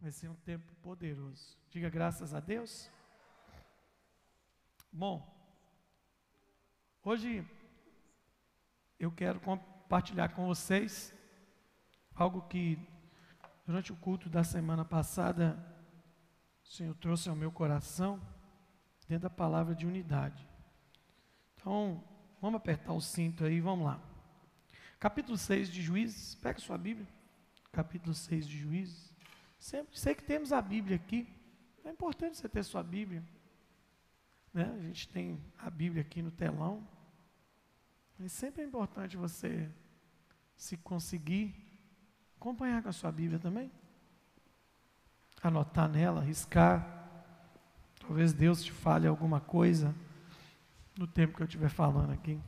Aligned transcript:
Vai 0.00 0.12
ser 0.12 0.28
um 0.28 0.34
tempo 0.34 0.74
poderoso. 0.82 1.56
Diga 1.70 1.88
graças 1.88 2.34
a 2.34 2.40
Deus. 2.40 2.90
Bom, 4.92 5.26
hoje 7.02 7.44
eu 8.98 9.10
quero 9.10 9.40
compartilhar 9.40 10.28
com 10.28 10.46
vocês 10.46 11.14
algo 12.14 12.42
que 12.42 12.78
durante 13.66 13.92
o 13.92 13.96
culto 13.96 14.28
da 14.28 14.44
semana 14.44 14.84
passada 14.84 15.58
o 16.62 16.68
Senhor 16.68 16.94
trouxe 16.96 17.28
ao 17.28 17.36
meu 17.36 17.50
coração 17.50 18.20
dentro 19.08 19.24
da 19.24 19.30
palavra 19.30 19.74
de 19.74 19.86
unidade. 19.86 20.46
Então, 21.54 22.04
vamos 22.40 22.58
apertar 22.58 22.92
o 22.92 23.00
cinto 23.00 23.44
aí, 23.44 23.60
vamos 23.60 23.86
lá. 23.86 24.00
Capítulo 25.00 25.38
6 25.38 25.70
de 25.70 25.82
Juízes, 25.82 26.34
pega 26.34 26.58
sua 26.58 26.76
Bíblia. 26.76 27.08
Capítulo 27.72 28.14
6 28.14 28.46
de 28.46 28.58
Juízes. 28.58 29.15
Sempre, 29.66 29.98
sei 29.98 30.14
que 30.14 30.22
temos 30.22 30.52
a 30.52 30.62
Bíblia 30.62 30.94
aqui. 30.94 31.26
É 31.84 31.90
importante 31.90 32.36
você 32.36 32.48
ter 32.48 32.62
sua 32.62 32.84
Bíblia. 32.84 33.20
Né? 34.54 34.62
A 34.62 34.80
gente 34.82 35.08
tem 35.08 35.40
a 35.58 35.68
Bíblia 35.68 36.02
aqui 36.02 36.22
no 36.22 36.30
telão. 36.30 36.86
Mas 38.16 38.30
sempre 38.30 38.62
é 38.62 38.64
importante 38.64 39.16
você, 39.16 39.68
se 40.56 40.76
conseguir, 40.76 41.52
acompanhar 42.36 42.80
com 42.80 42.90
a 42.90 42.92
sua 42.92 43.10
Bíblia 43.10 43.40
também. 43.40 43.68
Anotar 45.42 45.88
nela, 45.88 46.20
riscar. 46.20 46.86
Talvez 47.98 48.32
Deus 48.32 48.62
te 48.62 48.70
fale 48.70 49.08
alguma 49.08 49.40
coisa 49.40 49.92
no 50.96 51.08
tempo 51.08 51.36
que 51.36 51.42
eu 51.42 51.46
estiver 51.46 51.70
falando 51.70 52.12
aqui. 52.12 52.40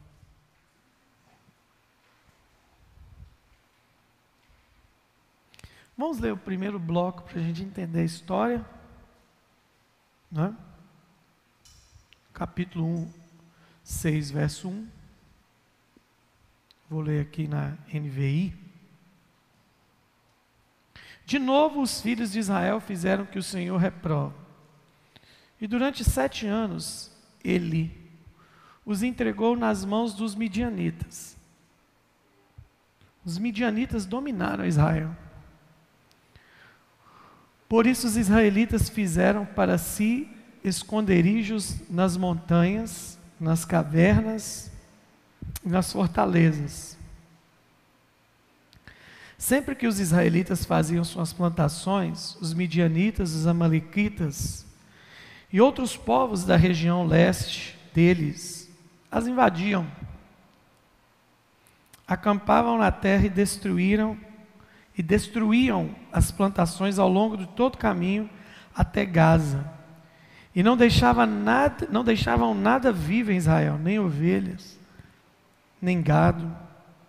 Vamos 5.99 6.21
ler 6.21 6.33
o 6.33 6.37
primeiro 6.37 6.79
bloco 6.79 7.25
para 7.25 7.41
a 7.41 7.43
gente 7.43 7.61
entender 7.61 7.99
a 7.99 8.05
história. 8.05 8.65
Né? 10.31 10.57
Capítulo 12.33 12.87
1, 12.87 13.13
6, 13.83 14.31
verso 14.31 14.69
1. 14.69 14.89
Vou 16.89 17.01
ler 17.01 17.21
aqui 17.21 17.49
na 17.49 17.77
NVI. 17.93 18.55
De 21.27 21.37
novo, 21.41 21.83
os 21.83 22.01
filhos 22.01 22.31
de 22.31 22.39
Israel 22.39 22.79
fizeram 22.81 23.27
que 23.27 23.39
o 23.39 23.43
Senhor 23.43 23.77
reprova. 23.77 24.37
E 25.61 25.67
durante 25.67 26.05
sete 26.05 26.47
anos, 26.47 27.11
ele 27.43 27.93
os 28.87 29.03
entregou 29.03 29.57
nas 29.57 29.85
mãos 29.85 30.15
dos 30.15 30.37
midianitas. 30.37 31.37
Os 33.25 33.37
midianitas 33.37 34.07
dominaram 34.07 34.65
Israel. 34.65 35.15
Por 37.69 37.87
isso 37.87 38.07
os 38.07 38.17
israelitas 38.17 38.89
fizeram 38.89 39.45
para 39.45 39.77
si 39.77 40.29
esconderijos 40.65 41.77
nas 41.91 42.17
montanhas, 42.17 43.19
nas 43.39 43.65
cavernas, 43.65 44.71
nas 45.65 45.93
fortalezas. 45.93 46.97
Sempre 49.37 49.75
que 49.75 49.87
os 49.87 50.01
israelitas 50.01 50.65
faziam 50.65 51.05
suas 51.05 51.33
plantações, 51.33 52.35
os 52.41 52.53
midianitas, 52.53 53.35
os 53.35 53.47
amalequitas 53.47 54.67
e 55.53 55.61
outros 55.61 55.97
povos 55.97 56.45
da 56.45 56.57
região 56.57 57.07
leste 57.07 57.79
deles 57.95 58.69
as 59.11 59.27
invadiam. 59.27 59.87
Acampavam 62.07 62.79
na 62.79 62.91
terra 62.91 63.27
e 63.27 63.31
destruíram 63.31 64.19
e 64.99 65.03
destruíam 65.03 65.95
as 66.13 66.33
plantações 66.33 66.99
ao 66.99 67.09
longo 67.09 67.37
de 67.37 67.47
todo 67.47 67.77
o 67.77 67.79
caminho 67.79 68.29
até 68.75 69.07
Gaza. 69.07 69.65
E 70.53 70.61
não, 70.61 70.77
deixava 70.77 71.25
nada, 71.25 71.87
não 71.89 72.03
deixavam 72.03 72.53
nada 72.53 72.91
vivo 72.91 73.31
em 73.31 73.37
Israel, 73.37 73.79
nem 73.79 74.01
ovelhas, 74.01 74.77
nem 75.81 76.03
gado, 76.03 76.51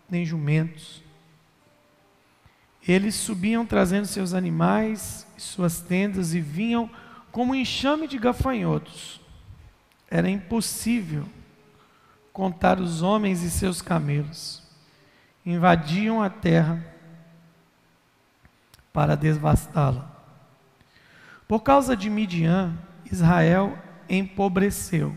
nem 0.08 0.24
jumentos. 0.24 1.02
Eles 2.88 3.16
subiam 3.16 3.66
trazendo 3.66 4.06
seus 4.06 4.36
animais 4.36 5.26
e 5.36 5.42
suas 5.42 5.82
tendas 5.82 6.36
e 6.36 6.40
vinham 6.40 6.88
como 7.32 7.54
um 7.54 7.56
enxame 7.56 8.08
de 8.08 8.20
gafanhotos. 8.20 9.20
Era 10.12 10.30
impossível 10.30 11.26
contar 12.32 12.80
os 12.80 13.02
homens 13.02 13.42
e 13.42 13.50
seus 13.50 13.82
camelos. 13.82 14.62
Invadiam 15.44 16.22
a 16.22 16.30
terra 16.30 16.99
para 19.00 19.16
devastá-la. 19.16 20.12
Por 21.48 21.62
causa 21.62 21.96
de 21.96 22.10
Midian, 22.10 22.78
Israel 23.10 23.80
empobreceu, 24.10 25.16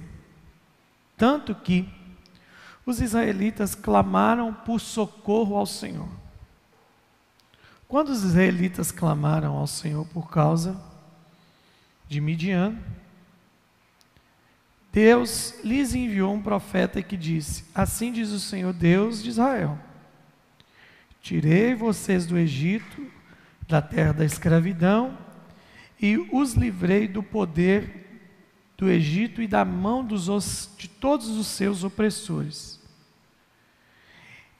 tanto 1.16 1.52
que 1.52 1.92
os 2.86 3.00
israelitas 3.00 3.74
clamaram 3.74 4.54
por 4.54 4.78
socorro 4.78 5.56
ao 5.56 5.66
Senhor. 5.66 6.08
Quando 7.88 8.10
os 8.10 8.22
israelitas 8.22 8.92
clamaram 8.92 9.56
ao 9.56 9.66
Senhor 9.66 10.06
por 10.14 10.30
causa 10.30 10.80
de 12.08 12.20
Midian, 12.20 12.78
Deus 14.92 15.56
lhes 15.64 15.92
enviou 15.92 16.32
um 16.32 16.40
profeta 16.40 17.02
que 17.02 17.16
disse: 17.16 17.64
Assim 17.74 18.12
diz 18.12 18.30
o 18.30 18.38
Senhor 18.38 18.72
Deus 18.72 19.20
de 19.20 19.30
Israel: 19.30 19.76
Tirei 21.20 21.74
vocês 21.74 22.26
do 22.26 22.38
Egito 22.38 23.10
da 23.72 23.80
terra 23.80 24.12
da 24.12 24.24
escravidão 24.24 25.16
e 25.98 26.18
os 26.30 26.52
livrei 26.52 27.08
do 27.08 27.22
poder 27.22 28.00
do 28.76 28.90
Egito 28.90 29.40
e 29.40 29.48
da 29.48 29.64
mão 29.64 30.04
dos, 30.04 30.68
de 30.76 30.88
todos 30.88 31.28
os 31.28 31.46
seus 31.46 31.82
opressores. 31.82 32.78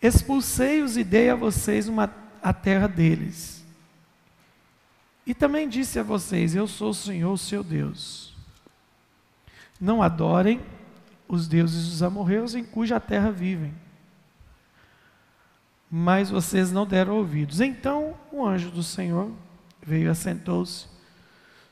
Expulsei-os 0.00 0.96
e 0.96 1.04
dei 1.04 1.28
a 1.28 1.34
vocês 1.34 1.88
uma, 1.88 2.10
a 2.42 2.54
terra 2.54 2.86
deles. 2.86 3.62
E 5.26 5.34
também 5.34 5.68
disse 5.68 5.98
a 5.98 6.02
vocês: 6.02 6.54
Eu 6.54 6.66
sou 6.66 6.90
o 6.90 6.94
Senhor, 6.94 7.36
seu 7.36 7.62
Deus. 7.62 8.34
Não 9.78 10.02
adorem 10.02 10.58
os 11.28 11.46
deuses 11.46 11.90
dos 11.90 12.02
amorreus 12.02 12.54
em 12.54 12.64
cuja 12.64 12.98
terra 12.98 13.30
vivem 13.30 13.81
mas 15.94 16.30
vocês 16.30 16.72
não 16.72 16.86
deram 16.86 17.18
ouvidos. 17.18 17.60
Então 17.60 18.14
o 18.32 18.46
anjo 18.46 18.70
do 18.70 18.82
Senhor 18.82 19.30
veio 19.84 20.06
e 20.06 20.08
assentou-se 20.08 20.86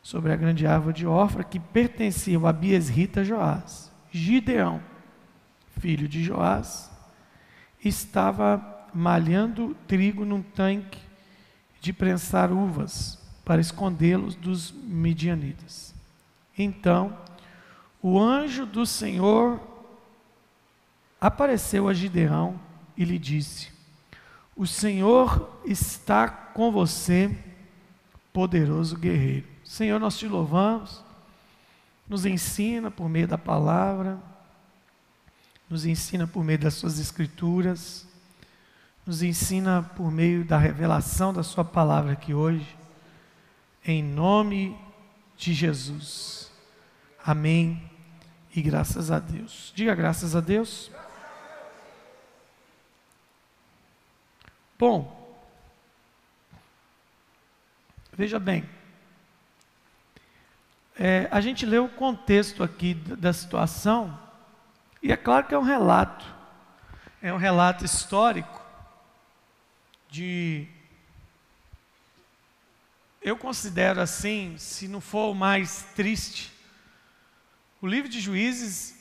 sobre 0.02 0.30
a 0.30 0.36
grande 0.36 0.66
árvore 0.66 0.94
de 0.94 1.06
Ofra 1.06 1.42
que 1.42 1.58
pertencia 1.58 2.38
a 2.46 2.52
Biesrita 2.52 3.24
Joás. 3.24 3.90
Gideão, 4.12 4.82
filho 5.78 6.06
de 6.06 6.22
Joás, 6.22 6.90
estava 7.82 8.62
malhando 8.92 9.74
trigo 9.86 10.26
num 10.26 10.42
tanque 10.42 11.00
de 11.80 11.90
prensar 11.90 12.52
uvas 12.52 13.18
para 13.42 13.60
escondê-los 13.60 14.34
dos 14.34 14.70
midianitas. 14.70 15.94
Então, 16.58 17.16
o 18.02 18.20
anjo 18.20 18.66
do 18.66 18.84
Senhor 18.84 19.58
apareceu 21.18 21.88
a 21.88 21.94
Gideão 21.94 22.60
e 22.94 23.04
lhe 23.04 23.18
disse: 23.18 23.79
o 24.60 24.66
Senhor 24.66 25.58
está 25.64 26.28
com 26.28 26.70
você, 26.70 27.34
poderoso 28.30 28.94
guerreiro. 28.94 29.46
Senhor, 29.64 29.98
nós 29.98 30.18
te 30.18 30.28
louvamos, 30.28 31.02
nos 32.06 32.26
ensina 32.26 32.90
por 32.90 33.08
meio 33.08 33.26
da 33.26 33.38
palavra, 33.38 34.18
nos 35.66 35.86
ensina 35.86 36.26
por 36.26 36.44
meio 36.44 36.58
das 36.58 36.74
suas 36.74 36.98
escrituras, 36.98 38.06
nos 39.06 39.22
ensina 39.22 39.82
por 39.96 40.12
meio 40.12 40.44
da 40.44 40.58
revelação 40.58 41.32
da 41.32 41.42
sua 41.42 41.64
palavra 41.64 42.12
aqui 42.12 42.34
hoje, 42.34 42.76
em 43.82 44.02
nome 44.02 44.76
de 45.38 45.54
Jesus. 45.54 46.52
Amém 47.24 47.90
e 48.54 48.60
graças 48.60 49.10
a 49.10 49.18
Deus. 49.18 49.72
Diga 49.74 49.94
graças 49.94 50.36
a 50.36 50.40
Deus. 50.42 50.90
Bom, 54.80 55.36
veja 58.14 58.38
bem, 58.40 58.66
é, 60.98 61.28
a 61.30 61.38
gente 61.42 61.66
lê 61.66 61.78
o 61.78 61.86
contexto 61.86 62.62
aqui 62.62 62.94
da 62.94 63.30
situação, 63.30 64.18
e 65.02 65.12
é 65.12 65.18
claro 65.18 65.46
que 65.46 65.54
é 65.54 65.58
um 65.58 65.62
relato, 65.62 66.24
é 67.20 67.30
um 67.30 67.36
relato 67.36 67.84
histórico 67.84 68.58
de. 70.08 70.66
Eu 73.20 73.36
considero 73.36 74.00
assim, 74.00 74.56
se 74.56 74.88
não 74.88 75.02
for 75.02 75.32
o 75.32 75.34
mais 75.34 75.82
triste, 75.94 76.50
o 77.82 77.86
livro 77.86 78.08
de 78.08 78.18
Juízes 78.18 78.98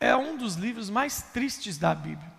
é 0.00 0.16
um 0.16 0.36
dos 0.36 0.56
livros 0.56 0.90
mais 0.90 1.22
tristes 1.22 1.78
da 1.78 1.94
Bíblia 1.94 2.37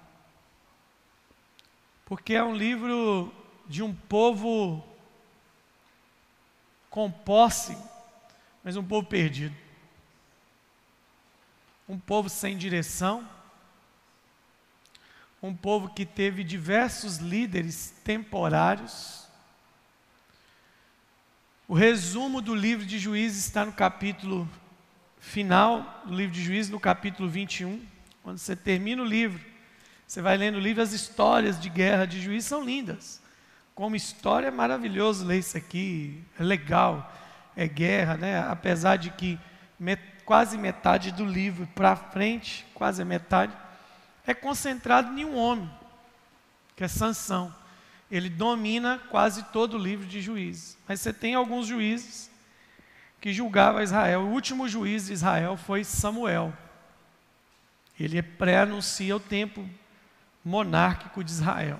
porque 2.09 2.33
é 2.33 2.43
um 2.43 2.55
livro 2.55 3.31
de 3.67 3.83
um 3.83 3.93
povo 3.93 4.83
com 6.89 7.09
posse, 7.11 7.77
mas 8.63 8.75
um 8.75 8.83
povo 8.83 9.07
perdido. 9.07 9.55
Um 11.87 11.99
povo 11.99 12.27
sem 12.27 12.57
direção. 12.57 13.29
Um 15.41 15.55
povo 15.55 15.93
que 15.93 16.03
teve 16.03 16.43
diversos 16.43 17.17
líderes 17.17 17.93
temporários. 18.03 19.27
O 21.67 21.75
resumo 21.75 22.41
do 22.41 22.55
livro 22.55 22.87
de 22.87 22.97
Juízes 22.97 23.45
está 23.45 23.63
no 23.63 23.71
capítulo 23.71 24.49
final 25.19 26.01
do 26.07 26.15
livro 26.15 26.33
de 26.33 26.43
Juízes, 26.43 26.71
no 26.71 26.79
capítulo 26.79 27.29
21. 27.29 27.85
Quando 28.23 28.39
você 28.39 28.55
termina 28.55 29.03
o 29.03 29.05
livro, 29.05 29.39
você 30.09 30.23
vai 30.23 30.35
lendo 30.37 30.55
o 30.55 30.59
livro, 30.59 30.81
as 30.81 30.91
histórias 30.91 31.59
de 31.59 31.69
guerra 31.69 32.05
de 32.05 32.19
Juízes 32.19 32.49
são 32.49 32.63
lindas. 32.63 33.21
Como 33.75 33.95
história 33.95 34.47
é 34.47 34.51
maravilhoso 34.51 35.23
ler 35.23 35.37
isso 35.37 35.55
aqui, 35.55 36.23
é 36.39 36.41
legal, 36.43 37.13
é 37.55 37.67
guerra, 37.67 38.17
né? 38.17 38.39
Apesar 38.39 38.95
de 38.95 39.11
que 39.11 39.37
met, 39.79 40.01
quase 40.25 40.57
metade 40.57 41.11
do 41.11 41.23
livro 41.23 41.67
para 41.75 41.95
frente, 41.95 42.65
quase 42.73 43.03
a 43.03 43.05
metade, 43.05 43.55
é 44.25 44.33
concentrado 44.33 45.15
em 45.15 45.23
um 45.23 45.37
homem, 45.37 45.69
que 46.75 46.83
é 46.83 46.87
Sansão. 46.87 47.53
Ele 48.09 48.31
domina 48.31 48.99
quase 49.11 49.43
todo 49.53 49.75
o 49.75 49.79
livro 49.79 50.07
de 50.07 50.21
juízes. 50.21 50.75
Mas 50.87 51.01
você 51.01 51.13
tem 51.13 51.35
alguns 51.35 51.67
juízes 51.67 52.31
que 53.21 53.31
julgavam 53.31 53.83
Israel. 53.83 54.21
O 54.21 54.31
último 54.31 54.67
juiz 54.67 55.05
de 55.05 55.13
Israel 55.13 55.55
foi 55.55 55.83
Samuel. 55.83 56.51
Ele 57.99 58.23
pré-anuncia 58.23 59.15
o 59.15 59.19
tempo 59.19 59.69
monárquico 60.43 61.23
de 61.23 61.31
Israel. 61.31 61.79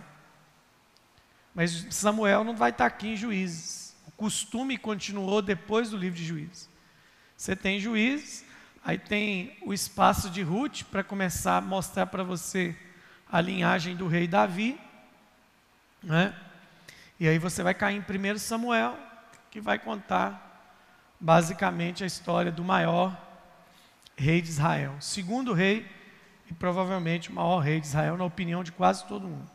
Mas 1.53 1.87
Samuel 1.89 2.43
não 2.43 2.55
vai 2.55 2.69
estar 2.69 2.85
aqui 2.85 3.09
em 3.09 3.15
Juízes. 3.17 3.95
O 4.07 4.11
costume 4.11 4.77
continuou 4.77 5.41
depois 5.41 5.89
do 5.89 5.97
livro 5.97 6.17
de 6.17 6.25
Juízes. 6.25 6.69
Você 7.35 7.55
tem 7.55 7.79
Juízes, 7.79 8.45
aí 8.83 8.97
tem 8.97 9.57
o 9.65 9.73
espaço 9.73 10.29
de 10.29 10.41
Ruth 10.41 10.83
para 10.83 11.03
começar 11.03 11.57
a 11.57 11.61
mostrar 11.61 12.05
para 12.07 12.23
você 12.23 12.77
a 13.31 13.39
linhagem 13.39 13.95
do 13.95 14.07
rei 14.07 14.27
Davi, 14.27 14.79
né? 16.03 16.33
E 17.19 17.27
aí 17.27 17.37
você 17.37 17.61
vai 17.61 17.73
cair 17.73 17.97
em 17.97 18.33
1 18.35 18.37
Samuel, 18.39 18.97
que 19.51 19.59
vai 19.59 19.77
contar 19.77 20.45
basicamente 21.19 22.03
a 22.03 22.07
história 22.07 22.51
do 22.51 22.63
maior 22.63 23.17
rei 24.15 24.41
de 24.41 24.49
Israel, 24.49 24.95
segundo 24.99 25.53
rei 25.53 25.85
e 26.49 26.53
provavelmente 26.53 27.29
o 27.29 27.33
maior 27.33 27.59
rei 27.59 27.79
de 27.79 27.87
Israel, 27.87 28.17
na 28.17 28.25
opinião 28.25 28.63
de 28.63 28.71
quase 28.71 29.05
todo 29.05 29.27
mundo. 29.27 29.49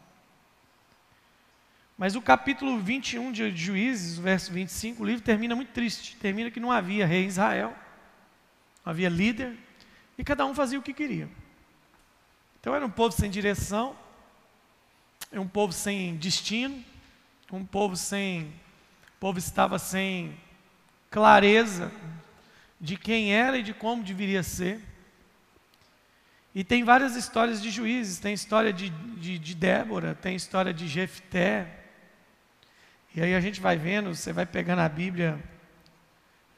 Mas 1.97 2.17
o 2.17 2.23
capítulo 2.23 2.79
21 2.79 3.31
de 3.31 3.57
Juízes, 3.57 4.19
verso 4.19 4.53
25, 4.53 5.03
o 5.03 5.07
livro 5.07 5.23
termina 5.23 5.55
muito 5.55 5.73
triste. 5.73 6.17
Termina 6.17 6.51
que 6.51 6.59
não 6.59 6.73
havia 6.73 7.07
rei 7.07 7.25
em 7.25 7.29
Israel, 7.29 7.75
não 8.85 8.91
havia 8.91 9.09
líder, 9.09 9.57
e 10.19 10.25
cada 10.25 10.45
um 10.45 10.55
fazia 10.55 10.79
o 10.79 10.83
que 10.83 10.93
queria. 10.93 11.29
Então 12.61 12.75
era 12.75 12.85
um 12.85 12.91
povo 12.91 13.15
sem 13.15 13.31
direção, 13.31 13.97
um 15.33 15.47
povo 15.47 15.73
sem 15.73 16.17
destino, 16.17 16.83
um 17.53 17.65
povo 17.65 17.97
sem. 17.97 18.53
O 19.17 19.21
povo 19.21 19.39
estava 19.39 19.79
sem 19.79 20.37
clareza 21.11 21.91
de 22.81 22.97
quem 22.97 23.33
era 23.33 23.57
e 23.59 23.63
de 23.63 23.73
como 23.73 24.03
deveria 24.03 24.43
ser. 24.43 24.94
E 26.55 26.63
tem 26.63 26.85
várias 26.85 27.17
histórias 27.17 27.61
de 27.61 27.71
juízes, 27.71 28.19
tem 28.19 28.33
história 28.33 28.73
de, 28.73 28.89
de, 28.91 29.39
de 29.39 29.55
Débora, 29.55 30.15
tem 30.15 30.37
história 30.37 30.73
de 30.73 30.87
Jefté, 30.87 31.85
e 33.17 33.23
aí 33.23 33.35
a 33.35 33.41
gente 33.41 33.61
vai 33.61 33.77
vendo, 33.77 34.13
você 34.13 34.33
vai 34.33 34.45
pegando 34.45 34.81
a 34.81 34.89
Bíblia, 34.89 35.43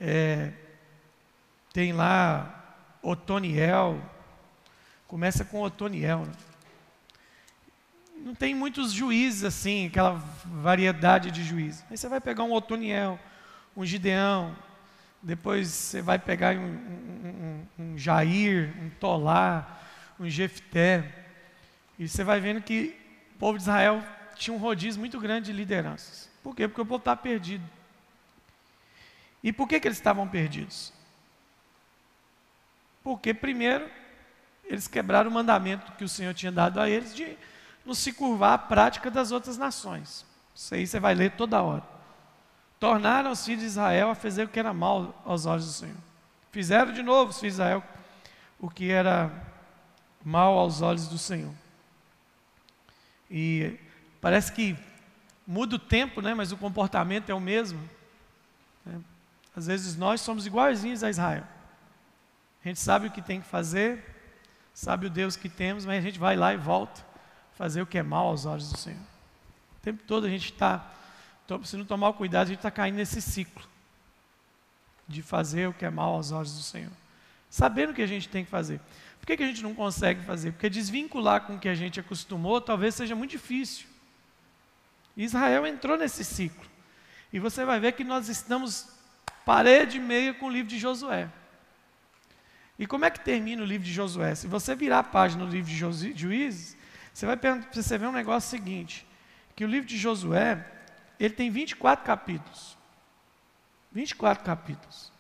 é, 0.00 0.52
tem 1.70 1.93
lá 1.93 2.64
Otoniel, 3.02 4.00
começa 5.06 5.44
com 5.44 5.60
Otoniel. 5.60 6.25
Né? 6.25 6.32
Não 8.16 8.34
tem 8.34 8.54
muitos 8.54 8.90
juízes 8.90 9.44
assim, 9.44 9.87
aquela 9.87 10.14
variedade 10.46 11.31
de 11.31 11.44
juízes. 11.44 11.84
Aí 11.90 11.96
você 11.99 12.08
vai 12.08 12.22
pegar 12.22 12.44
um 12.44 12.52
Otoniel, 12.52 13.19
um 13.76 13.84
Gideão, 13.84 14.56
depois 15.22 15.69
você 15.69 16.00
vai 16.00 16.19
pegar 16.19 16.56
um, 16.56 16.64
um, 16.64 17.66
um, 17.78 17.84
um 17.84 17.99
Jair, 17.99 18.75
um 18.81 18.88
Tolá, 18.99 19.75
um 20.18 20.28
Jefté, 20.28 21.24
e 21.98 22.08
você 22.08 22.24
vai 22.24 22.40
vendo 22.40 22.62
que 22.62 22.98
o 23.34 23.38
povo 23.38 23.58
de 23.58 23.62
Israel 23.62 24.02
tinha 24.34 24.54
um 24.54 24.58
rodízio 24.58 25.00
muito 25.00 25.18
grande 25.18 25.46
de 25.46 25.52
lideranças. 25.52 26.30
Por 26.42 26.54
quê? 26.54 26.68
Porque 26.68 26.80
o 26.80 26.86
povo 26.86 26.98
estava 26.98 27.20
perdido. 27.20 27.64
E 29.42 29.52
por 29.52 29.68
que, 29.68 29.80
que 29.80 29.88
eles 29.88 29.98
estavam 29.98 30.26
perdidos? 30.28 30.92
Porque, 33.02 33.32
primeiro, 33.32 33.88
eles 34.64 34.88
quebraram 34.88 35.30
o 35.30 35.32
mandamento 35.32 35.92
que 35.92 36.04
o 36.04 36.08
Senhor 36.08 36.34
tinha 36.34 36.50
dado 36.50 36.80
a 36.80 36.88
eles 36.88 37.14
de 37.14 37.36
não 37.84 37.94
se 37.94 38.12
curvar 38.12 38.54
à 38.54 38.58
prática 38.58 39.10
das 39.10 39.30
outras 39.30 39.56
nações. 39.56 40.26
Isso 40.54 40.74
aí 40.74 40.86
você 40.86 40.98
vai 40.98 41.14
ler 41.14 41.32
toda 41.32 41.62
hora. 41.62 41.84
Tornaram 42.80 43.30
os 43.30 43.44
filhos 43.44 43.60
de 43.60 43.66
Israel 43.66 44.10
a 44.10 44.14
fazer 44.14 44.44
o 44.44 44.48
que 44.48 44.58
era 44.58 44.74
mal 44.74 45.22
aos 45.24 45.46
olhos 45.46 45.66
do 45.66 45.72
Senhor. 45.72 45.96
Fizeram 46.50 46.92
de 46.92 47.02
novo 47.02 47.30
os 47.30 47.38
filhos 47.38 47.56
de 47.56 47.62
Israel 47.62 47.84
o 48.58 48.68
que 48.68 48.90
era 48.90 49.30
mal 50.26 50.58
aos 50.58 50.82
olhos 50.82 51.06
do 51.06 51.17
Senhor. 51.17 51.55
E 53.31 53.78
parece 54.20 54.50
que 54.50 54.76
muda 55.46 55.76
o 55.76 55.78
tempo, 55.78 56.20
né, 56.20 56.34
mas 56.34 56.50
o 56.50 56.56
comportamento 56.56 57.31
é 57.31 57.34
o 57.34 57.38
mesmo. 57.38 57.78
Né? 58.84 59.00
Às 59.55 59.69
vezes 59.69 59.96
nós 59.96 60.20
somos 60.20 60.44
iguaizinhos 60.44 61.05
a 61.05 61.11
Israel. 61.11 61.44
A 62.64 62.67
gente 62.67 62.81
sabe 62.81 63.06
o 63.06 63.11
que 63.12 63.23
tem 63.23 63.40
que 63.40 63.46
fazer, 63.46 64.05
sabe 64.75 65.06
o 65.06 65.11
Deus 65.11 65.37
que 65.37 65.49
temos, 65.49 65.87
mas 65.87 65.99
a 65.99 66.00
gente 66.00 66.19
vai 66.19 66.34
lá 66.34 66.52
e 66.52 66.56
volta 66.56 67.06
fazer 67.55 67.81
o 67.81 67.87
que 67.87 67.96
é 67.96 68.02
mal 68.02 68.26
aos 68.26 68.46
olhos 68.46 68.73
do 68.73 68.76
Senhor. 68.76 68.99
O 69.78 69.81
tempo 69.81 70.02
todo 70.08 70.26
a 70.26 70.28
gente 70.28 70.50
está, 70.50 70.93
se 71.62 71.76
não 71.76 71.84
tomar 71.84 72.12
cuidado, 72.14 72.46
a 72.46 72.49
gente 72.49 72.58
está 72.58 72.70
caindo 72.73 72.96
nesse 72.96 73.23
ciclo 73.23 73.64
de 75.06 75.23
fazer 75.23 75.69
o 75.69 75.73
que 75.73 75.84
é 75.84 75.90
mal 75.90 76.14
aos 76.14 76.32
olhos 76.32 76.52
do 76.52 76.62
Senhor. 76.62 76.90
Sabendo 77.49 77.93
o 77.93 77.94
que 77.94 78.02
a 78.02 78.08
gente 78.08 78.28
tem 78.28 78.44
que 78.44 78.50
fazer. 78.50 78.81
Por 79.26 79.32
que, 79.32 79.38
que 79.38 79.43
a 79.43 79.49
gente 79.49 79.62
não 79.64 79.75
consegue 79.75 80.23
fazer? 80.23 80.52
Porque 80.52 80.70
desvincular 80.70 81.40
com 81.40 81.56
o 81.56 81.58
que 81.58 81.69
a 81.69 81.75
gente 81.75 81.99
acostumou 81.99 82.61
talvez 82.61 82.94
seja 82.94 83.17
muito 83.17 83.32
difícil. 83.32 83.88
Israel 85.17 85.67
entrou 85.67 85.99
nesse 85.99 86.25
ciclo. 86.25 86.64
E 87.32 87.40
você 87.40 87.64
vai 87.64 87.81
ver 87.81 87.90
que 87.94 88.05
nós 88.05 88.28
estamos 88.28 88.88
parede 89.45 89.97
e 89.97 90.00
meia 90.00 90.33
com 90.33 90.47
o 90.47 90.49
livro 90.49 90.68
de 90.68 90.78
Josué. 90.78 91.28
E 92.78 92.87
como 92.87 93.04
é 93.04 93.11
que 93.11 93.18
termina 93.18 93.64
o 93.64 93.66
livro 93.66 93.85
de 93.85 93.92
Josué? 93.92 94.33
Se 94.37 94.47
você 94.47 94.76
virar 94.76 95.00
a 95.00 95.02
página 95.02 95.45
do 95.45 95.50
livro 95.50 95.68
de 95.68 96.14
Juízes, 96.16 96.76
você 97.12 97.26
vai 97.26 97.37
perceber 97.37 98.06
um 98.06 98.12
negócio 98.12 98.49
seguinte, 98.49 99.04
que 99.56 99.64
o 99.64 99.68
livro 99.68 99.88
de 99.88 99.99
Josué, 99.99 100.64
ele 101.18 101.35
tem 101.35 101.50
24 101.50 102.06
capítulos. 102.06 102.78
24 103.90 104.45
capítulos. 104.45 105.15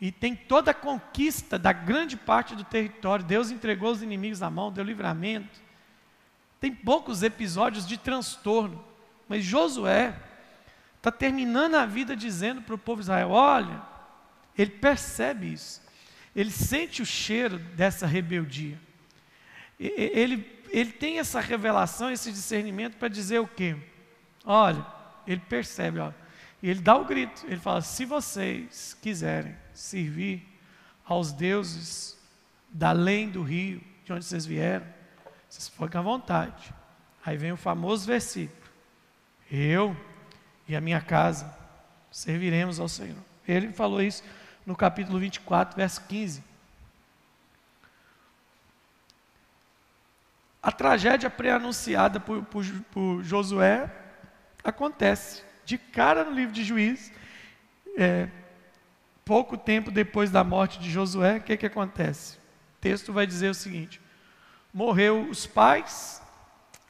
E 0.00 0.10
tem 0.10 0.34
toda 0.34 0.72
a 0.72 0.74
conquista 0.74 1.58
da 1.58 1.72
grande 1.72 2.16
parte 2.16 2.54
do 2.54 2.64
território. 2.64 3.24
Deus 3.24 3.50
entregou 3.50 3.90
os 3.90 4.02
inimigos 4.02 4.40
na 4.40 4.50
mão, 4.50 4.72
deu 4.72 4.84
livramento. 4.84 5.62
Tem 6.60 6.74
poucos 6.74 7.22
episódios 7.22 7.86
de 7.86 7.96
transtorno, 7.98 8.82
mas 9.28 9.44
Josué 9.44 10.14
está 10.96 11.12
terminando 11.12 11.74
a 11.74 11.84
vida 11.84 12.16
dizendo 12.16 12.62
para 12.62 12.74
o 12.74 12.78
povo 12.78 13.00
de 13.00 13.04
Israel: 13.04 13.30
olha, 13.30 13.82
ele 14.56 14.70
percebe 14.70 15.52
isso, 15.52 15.82
ele 16.34 16.50
sente 16.50 17.02
o 17.02 17.06
cheiro 17.06 17.58
dessa 17.58 18.06
rebeldia. 18.06 18.80
Ele, 19.78 20.50
ele 20.70 20.92
tem 20.92 21.18
essa 21.18 21.40
revelação, 21.40 22.10
esse 22.10 22.32
discernimento 22.32 22.96
para 22.96 23.08
dizer 23.08 23.40
o 23.40 23.46
quê? 23.46 23.76
Olha, 24.44 24.86
ele 25.26 25.40
percebe, 25.40 25.98
olha, 25.98 26.14
ele 26.62 26.80
dá 26.80 26.96
o 26.96 27.04
grito, 27.04 27.44
ele 27.46 27.60
fala: 27.60 27.82
se 27.82 28.04
vocês 28.04 28.96
quiserem 29.02 29.54
servir 29.74 30.46
aos 31.04 31.32
deuses 31.32 32.18
da 32.68 32.90
além 32.90 33.28
do 33.28 33.42
rio, 33.42 33.80
de 34.04 34.12
onde 34.12 34.24
vocês 34.24 34.46
vieram, 34.46 34.86
vocês 35.48 35.68
ficam 35.68 36.00
à 36.00 36.04
vontade. 36.04 36.72
Aí 37.24 37.36
vem 37.36 37.52
o 37.52 37.56
famoso 37.56 38.06
versículo: 38.06 38.68
Eu 39.50 39.96
e 40.66 40.74
a 40.74 40.80
minha 40.80 41.00
casa 41.00 41.54
serviremos 42.10 42.80
ao 42.80 42.88
Senhor. 42.88 43.18
Ele 43.46 43.72
falou 43.72 44.00
isso 44.00 44.22
no 44.64 44.74
capítulo 44.74 45.18
24, 45.18 45.76
verso 45.76 46.00
15. 46.06 46.42
A 50.62 50.72
tragédia 50.72 51.28
pré-anunciada 51.28 52.18
por, 52.18 52.42
por, 52.44 52.64
por, 52.90 53.22
Josué 53.22 53.90
acontece 54.62 55.44
de 55.64 55.76
cara 55.76 56.24
no 56.24 56.32
livro 56.32 56.54
de 56.54 56.64
Juízes. 56.64 57.12
É, 57.98 58.28
pouco 59.24 59.56
tempo 59.56 59.90
depois 59.90 60.30
da 60.30 60.44
morte 60.44 60.78
de 60.78 60.90
Josué, 60.90 61.36
o 61.36 61.40
que, 61.40 61.56
que 61.56 61.66
acontece? 61.66 62.36
O 62.36 62.80
texto 62.80 63.12
vai 63.12 63.26
dizer 63.26 63.48
o 63.48 63.54
seguinte: 63.54 64.00
morreu 64.72 65.28
os 65.28 65.46
pais, 65.46 66.22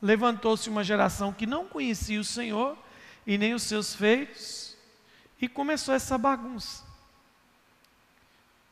levantou-se 0.01 0.69
uma 0.69 0.85
geração 0.85 1.33
que 1.33 1.47
não 1.47 1.67
conhecia 1.67 2.21
o 2.21 2.25
Senhor 2.25 2.77
e 3.27 3.39
nem 3.39 3.55
os 3.55 3.63
seus 3.63 3.95
feitos, 3.95 4.77
E 5.41 5.49
começou 5.49 5.95
essa 5.95 6.17
bagunça. 6.17 6.85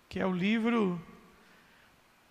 Que 0.08 0.20
é 0.20 0.26
o 0.26 0.32
livro. 0.32 1.00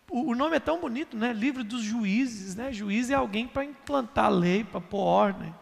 O, 0.09 0.33
nome 0.35 0.55
é 0.55 0.59
tão 0.59 0.79
bonito, 0.79 1.15
né? 1.15 1.31
Livro 1.31 1.63
dos 1.63 1.83
juízes, 1.83 2.55
né? 2.55 2.71
Juiz 2.71 3.09
é 3.09 3.13
alguém 3.13 3.47
para 3.47 3.63
implantar 3.63 4.31
lei, 4.31 4.63
para 4.63 4.81
pôr 4.81 5.03
ordem. 5.03 5.53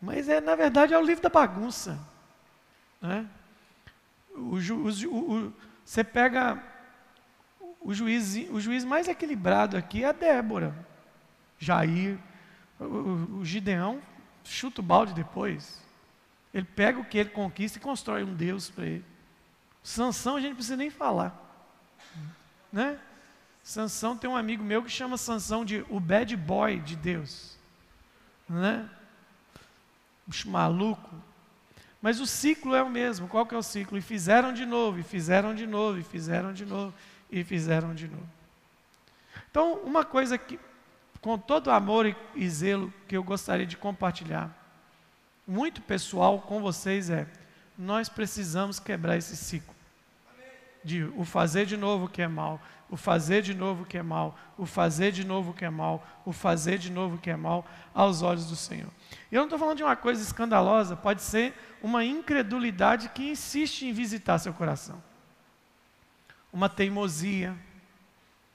Mas 0.00 0.28
é, 0.28 0.40
na 0.40 0.54
verdade, 0.54 0.94
é 0.94 0.98
o 0.98 1.04
livro 1.04 1.22
da 1.22 1.28
bagunça. 1.28 1.98
Ju, 4.60 4.76
o, 4.76 4.88
o, 5.16 5.52
você 5.84 6.02
pega 6.02 6.62
o 7.80 7.94
juiz, 7.94 8.34
o 8.50 8.60
juiz 8.60 8.84
mais 8.84 9.08
equilibrado 9.08 9.76
aqui 9.76 10.04
é 10.04 10.08
a 10.08 10.12
Débora, 10.12 10.74
Jair, 11.58 12.18
o, 12.78 13.38
o 13.38 13.44
Gideão 13.44 14.00
chuta 14.44 14.80
o 14.80 14.84
balde 14.84 15.12
depois. 15.12 15.82
Ele 16.52 16.64
pega 16.64 16.98
o 16.98 17.04
que 17.04 17.18
ele 17.18 17.30
conquista 17.30 17.78
e 17.78 17.80
constrói 17.80 18.24
um 18.24 18.34
Deus 18.34 18.70
para 18.70 18.86
ele. 18.86 19.04
Sansão 19.82 20.36
a 20.36 20.40
gente 20.40 20.50
não 20.50 20.56
precisa 20.56 20.76
nem 20.76 20.90
falar. 20.90 21.36
Né? 22.72 22.98
Sansão 23.62 24.16
tem 24.16 24.28
um 24.28 24.36
amigo 24.36 24.64
meu 24.64 24.82
que 24.82 24.90
chama 24.90 25.16
Sansão 25.16 25.64
de 25.64 25.84
o 25.88 26.00
bad 26.00 26.34
boy 26.36 26.80
de 26.80 26.96
Deus. 26.96 27.56
Né? 28.48 28.88
Bicho 30.26 30.48
maluco. 30.50 31.10
Mas 32.00 32.20
o 32.20 32.26
ciclo 32.26 32.74
é 32.74 32.82
o 32.82 32.90
mesmo. 32.90 33.28
Qual 33.28 33.44
que 33.46 33.54
é 33.54 33.58
o 33.58 33.62
ciclo? 33.62 33.98
E 33.98 34.00
fizeram 34.00 34.52
de 34.52 34.64
novo, 34.64 34.98
e 34.98 35.02
fizeram 35.02 35.54
de 35.54 35.66
novo, 35.66 35.98
e 35.98 36.02
fizeram 36.02 36.52
de 36.52 36.64
novo, 36.64 36.94
e 37.30 37.42
fizeram 37.42 37.94
de 37.94 38.08
novo. 38.08 38.28
Então, 39.50 39.74
uma 39.84 40.04
coisa 40.04 40.38
que 40.38 40.58
com 41.20 41.36
todo 41.36 41.70
amor 41.70 42.06
e, 42.06 42.16
e 42.36 42.48
zelo 42.48 42.92
que 43.08 43.16
eu 43.16 43.22
gostaria 43.22 43.66
de 43.66 43.76
compartilhar, 43.76 44.56
muito 45.46 45.82
pessoal 45.82 46.40
com 46.40 46.60
vocês 46.60 47.10
é: 47.10 47.26
nós 47.76 48.08
precisamos 48.08 48.78
quebrar 48.78 49.16
esse 49.16 49.36
ciclo 49.36 49.77
de 50.84 51.04
o 51.16 51.24
fazer 51.24 51.66
de 51.66 51.76
novo 51.76 52.08
que 52.08 52.22
é 52.22 52.28
mal, 52.28 52.60
o 52.90 52.96
fazer 52.96 53.42
de 53.42 53.54
novo 53.54 53.84
que 53.84 53.98
é 53.98 54.02
mal, 54.02 54.38
o 54.56 54.64
fazer 54.64 55.12
de 55.12 55.24
novo 55.24 55.52
que 55.52 55.64
é 55.64 55.70
mal, 55.70 56.06
o 56.24 56.32
fazer 56.32 56.78
de 56.78 56.90
novo 56.90 57.18
que 57.18 57.30
é 57.30 57.36
mal 57.36 57.66
aos 57.94 58.22
olhos 58.22 58.46
do 58.46 58.56
Senhor. 58.56 58.90
E 59.30 59.34
eu 59.34 59.40
não 59.40 59.46
estou 59.46 59.58
falando 59.58 59.76
de 59.76 59.82
uma 59.82 59.96
coisa 59.96 60.22
escandalosa, 60.22 60.96
pode 60.96 61.22
ser 61.22 61.54
uma 61.82 62.04
incredulidade 62.04 63.10
que 63.10 63.30
insiste 63.30 63.82
em 63.82 63.92
visitar 63.92 64.38
seu 64.38 64.54
coração. 64.54 65.02
Uma 66.52 66.68
teimosia, 66.68 67.54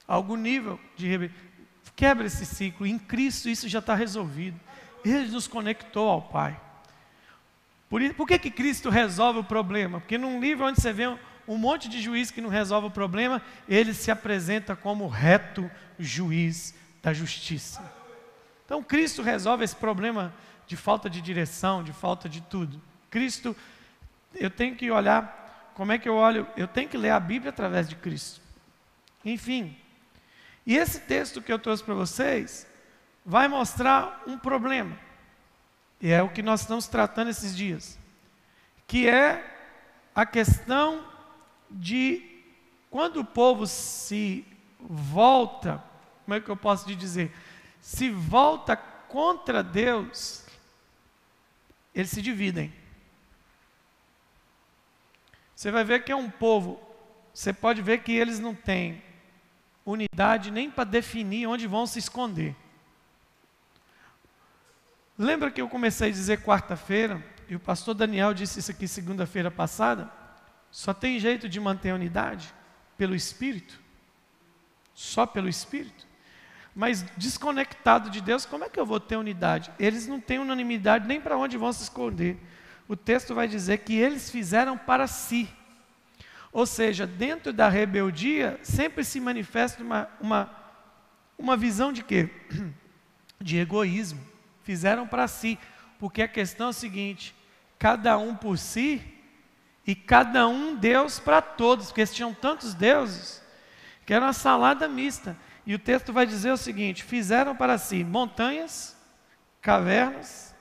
algum 0.07 0.35
nível 0.35 0.79
de 0.95 1.07
Quebra 1.95 2.25
esse 2.25 2.45
ciclo. 2.45 2.85
Em 2.85 2.97
Cristo 2.97 3.49
isso 3.49 3.67
já 3.67 3.79
está 3.79 3.93
resolvido. 3.93 4.59
Ele 5.05 5.29
nos 5.29 5.47
conectou 5.47 6.09
ao 6.09 6.21
Pai. 6.21 6.59
Por, 7.89 8.01
por 8.15 8.27
que, 8.27 8.39
que 8.39 8.51
Cristo 8.51 8.89
resolve 8.89 9.39
o 9.39 9.43
problema? 9.43 9.99
Porque 9.99 10.17
num 10.17 10.39
livro 10.39 10.65
onde 10.65 10.81
você 10.81 10.91
vê 10.91 11.03
um, 11.47 11.57
monte 11.57 11.89
de 11.89 12.01
juiz 12.01 12.31
que 12.31 12.41
não 12.41 12.49
resolve 12.49 12.87
o 12.87 12.91
problema, 12.91 13.41
ele 13.67 13.93
se 13.93 14.11
apresenta 14.11 14.75
como 14.75 15.07
reto 15.07 15.69
juiz 15.99 16.73
da 17.01 17.13
justiça. 17.13 17.81
Então 18.65 18.81
Cristo 18.83 19.21
resolve 19.21 19.63
esse 19.63 19.75
problema 19.75 20.33
de 20.65 20.77
falta 20.77 21.09
de 21.09 21.21
direção, 21.21 21.83
de 21.83 21.93
falta 21.93 22.27
de 22.29 22.41
tudo. 22.41 22.81
Cristo, 23.09 23.55
eu 24.33 24.49
tenho 24.49 24.75
que 24.75 24.89
olhar, 24.89 25.71
como 25.75 25.91
é 25.91 25.97
que 25.97 26.09
eu 26.09 26.15
olho? 26.15 26.47
Eu 26.55 26.67
tenho 26.67 26.89
que 26.89 26.97
ler 26.97 27.11
a 27.11 27.19
Bíblia 27.19 27.49
através 27.49 27.87
de 27.87 27.95
Cristo. 27.95 28.41
Enfim, 29.23 29.75
e 30.65 30.77
esse 30.77 31.01
texto 31.01 31.41
que 31.41 31.51
eu 31.51 31.59
trouxe 31.59 31.83
para 31.83 31.93
vocês 31.93 32.67
vai 33.25 33.47
mostrar 33.47 34.23
um 34.25 34.37
problema. 34.37 34.97
E 36.01 36.11
é 36.11 36.21
o 36.21 36.29
que 36.29 36.41
nós 36.41 36.61
estamos 36.61 36.87
tratando 36.87 37.29
esses 37.29 37.55
dias. 37.55 37.97
Que 38.87 39.07
é 39.07 39.43
a 40.13 40.25
questão 40.25 41.03
de 41.73 42.29
quando 42.89 43.17
o 43.17 43.25
povo 43.25 43.65
se 43.65 44.45
volta, 44.79 45.83
como 46.23 46.35
é 46.35 46.39
que 46.39 46.49
eu 46.49 46.55
posso 46.55 46.85
dizer? 46.95 47.35
Se 47.81 48.09
volta 48.09 48.77
contra 48.77 49.63
Deus, 49.63 50.45
eles 51.93 52.11
se 52.11 52.21
dividem. 52.21 52.71
Você 55.55 55.71
vai 55.71 55.83
ver 55.83 56.03
que 56.03 56.11
é 56.11 56.15
um 56.15 56.29
povo, 56.29 56.79
você 57.33 57.51
pode 57.51 57.81
ver 57.81 58.03
que 58.03 58.11
eles 58.11 58.39
não 58.39 58.53
têm 58.53 59.01
unidade 59.85 60.51
nem 60.51 60.69
para 60.69 60.83
definir 60.83 61.47
onde 61.47 61.67
vão 61.67 61.85
se 61.85 61.99
esconder. 61.99 62.55
Lembra 65.17 65.51
que 65.51 65.61
eu 65.61 65.69
comecei 65.69 66.09
a 66.09 66.11
dizer 66.11 66.41
quarta-feira, 66.41 67.23
e 67.47 67.55
o 67.55 67.59
pastor 67.59 67.93
Daniel 67.93 68.33
disse 68.33 68.59
isso 68.59 68.71
aqui 68.71 68.87
segunda-feira 68.87 69.51
passada? 69.51 70.22
Só 70.73 70.91
tem 70.91 71.19
jeito 71.19 71.47
de 71.47 71.59
manter 71.59 71.91
a 71.91 71.95
unidade 71.95 72.51
pelo 72.97 73.13
Espírito. 73.13 73.79
Só 74.91 75.23
pelo 75.23 75.47
Espírito. 75.47 76.07
Mas 76.75 77.03
desconectado 77.15 78.09
de 78.09 78.19
Deus, 78.19 78.43
como 78.43 78.63
é 78.63 78.69
que 78.69 78.79
eu 78.79 78.85
vou 78.85 78.99
ter 78.99 79.15
unidade? 79.15 79.71
Eles 79.77 80.07
não 80.07 80.19
têm 80.19 80.39
unanimidade 80.39 81.07
nem 81.07 81.21
para 81.21 81.37
onde 81.37 81.59
vão 81.59 81.71
se 81.71 81.83
esconder. 81.83 82.39
O 82.87 82.95
texto 82.95 83.35
vai 83.35 83.47
dizer 83.47 83.81
que 83.81 83.93
eles 83.93 84.31
fizeram 84.31 84.75
para 84.75 85.05
si. 85.05 85.47
Ou 86.51 86.65
seja, 86.65 87.05
dentro 87.05 87.53
da 87.53 87.69
rebeldia 87.69 88.59
sempre 88.63 89.03
se 89.03 89.19
manifesta 89.19 89.83
uma, 89.83 90.09
uma, 90.19 90.49
uma 91.37 91.55
visão 91.55 91.93
de 91.93 92.03
quê? 92.03 92.31
De 93.39 93.59
egoísmo. 93.59 94.25
Fizeram 94.63 95.05
para 95.07 95.27
si. 95.27 95.59
Porque 95.99 96.23
a 96.23 96.27
questão 96.27 96.67
é 96.67 96.69
a 96.71 96.73
seguinte: 96.73 97.35
cada 97.77 98.17
um 98.17 98.33
por 98.35 98.57
si 98.57 99.12
e 99.85 99.93
cada 99.95 100.47
um 100.47 100.75
Deus 100.75 101.19
para 101.19 101.41
todos, 101.41 101.87
porque 101.87 102.01
eles 102.01 102.13
tinham 102.13 102.33
tantos 102.33 102.73
deuses 102.73 103.43
que 104.05 104.13
era 104.13 104.25
uma 104.25 104.33
salada 104.33 104.87
mista. 104.87 105.35
E 105.65 105.73
o 105.73 105.79
texto 105.79 106.11
vai 106.13 106.25
dizer 106.25 106.51
o 106.51 106.57
seguinte: 106.57 107.03
fizeram 107.03 107.55
para 107.55 107.77
si 107.77 108.03
montanhas, 108.03 108.97
cavernas 109.61 110.55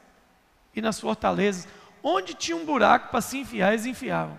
e 0.75 0.81
nas 0.81 0.99
fortalezas, 1.00 1.69
onde 2.02 2.35
tinha 2.35 2.57
um 2.57 2.64
buraco 2.64 3.11
para 3.11 3.21
se 3.21 3.38
enfiar, 3.38 3.73
eles 3.73 3.87
enfiavam. 3.87 4.38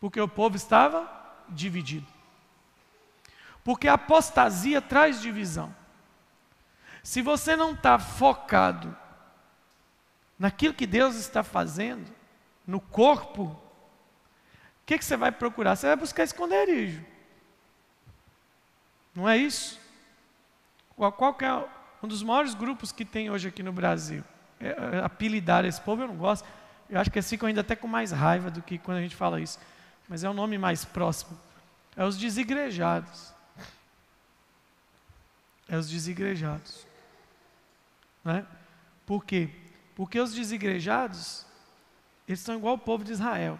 Porque 0.00 0.20
o 0.20 0.28
povo 0.28 0.56
estava 0.56 1.10
dividido. 1.48 2.06
Porque 3.62 3.88
a 3.88 3.94
apostasia 3.94 4.82
traz 4.82 5.20
divisão. 5.20 5.74
Se 7.02 7.22
você 7.22 7.54
não 7.56 7.72
está 7.72 7.98
focado 7.98 8.96
naquilo 10.38 10.74
que 10.74 10.86
Deus 10.86 11.16
está 11.16 11.42
fazendo, 11.42 12.10
no 12.66 12.80
corpo, 12.80 13.58
o 14.84 14.86
que, 14.86 14.98
que 14.98 15.04
você 15.04 15.16
vai 15.16 15.32
procurar? 15.32 15.74
Você 15.74 15.86
vai 15.88 15.96
buscar 15.96 16.22
esconderijo. 16.22 17.04
Não 19.14 19.28
é 19.28 19.36
isso? 19.36 19.80
Qual, 20.96 21.36
é 21.40 21.64
um 22.02 22.06
dos 22.06 22.22
maiores 22.22 22.54
grupos 22.54 22.92
que 22.92 23.04
tem 23.04 23.30
hoje 23.30 23.48
aqui 23.48 23.62
no 23.62 23.72
Brasil? 23.72 24.22
É, 24.60 24.68
é, 24.68 25.04
apelidar 25.04 25.64
esse 25.64 25.80
povo 25.80 26.02
eu 26.02 26.08
não 26.08 26.16
gosto. 26.16 26.46
Eu 26.88 27.00
acho 27.00 27.10
que 27.10 27.18
eles 27.18 27.28
ficam 27.28 27.48
ainda 27.48 27.62
até 27.62 27.74
com 27.74 27.88
mais 27.88 28.12
raiva 28.12 28.50
do 28.50 28.62
que 28.62 28.78
quando 28.78 28.98
a 28.98 29.02
gente 29.02 29.16
fala 29.16 29.40
isso 29.40 29.58
mas 30.08 30.24
é 30.24 30.28
o 30.28 30.34
nome 30.34 30.58
mais 30.58 30.84
próximo. 30.84 31.38
É 31.96 32.04
os 32.04 32.16
desigrejados. 32.16 33.32
É 35.68 35.76
os 35.76 35.88
desigrejados. 35.88 36.86
Né? 38.24 38.46
Por 39.06 39.24
quê? 39.24 39.50
Porque 39.94 40.18
os 40.20 40.34
desigrejados, 40.34 41.46
eles 42.28 42.40
são 42.40 42.56
igual 42.56 42.74
o 42.74 42.78
povo 42.78 43.04
de 43.04 43.12
Israel. 43.12 43.58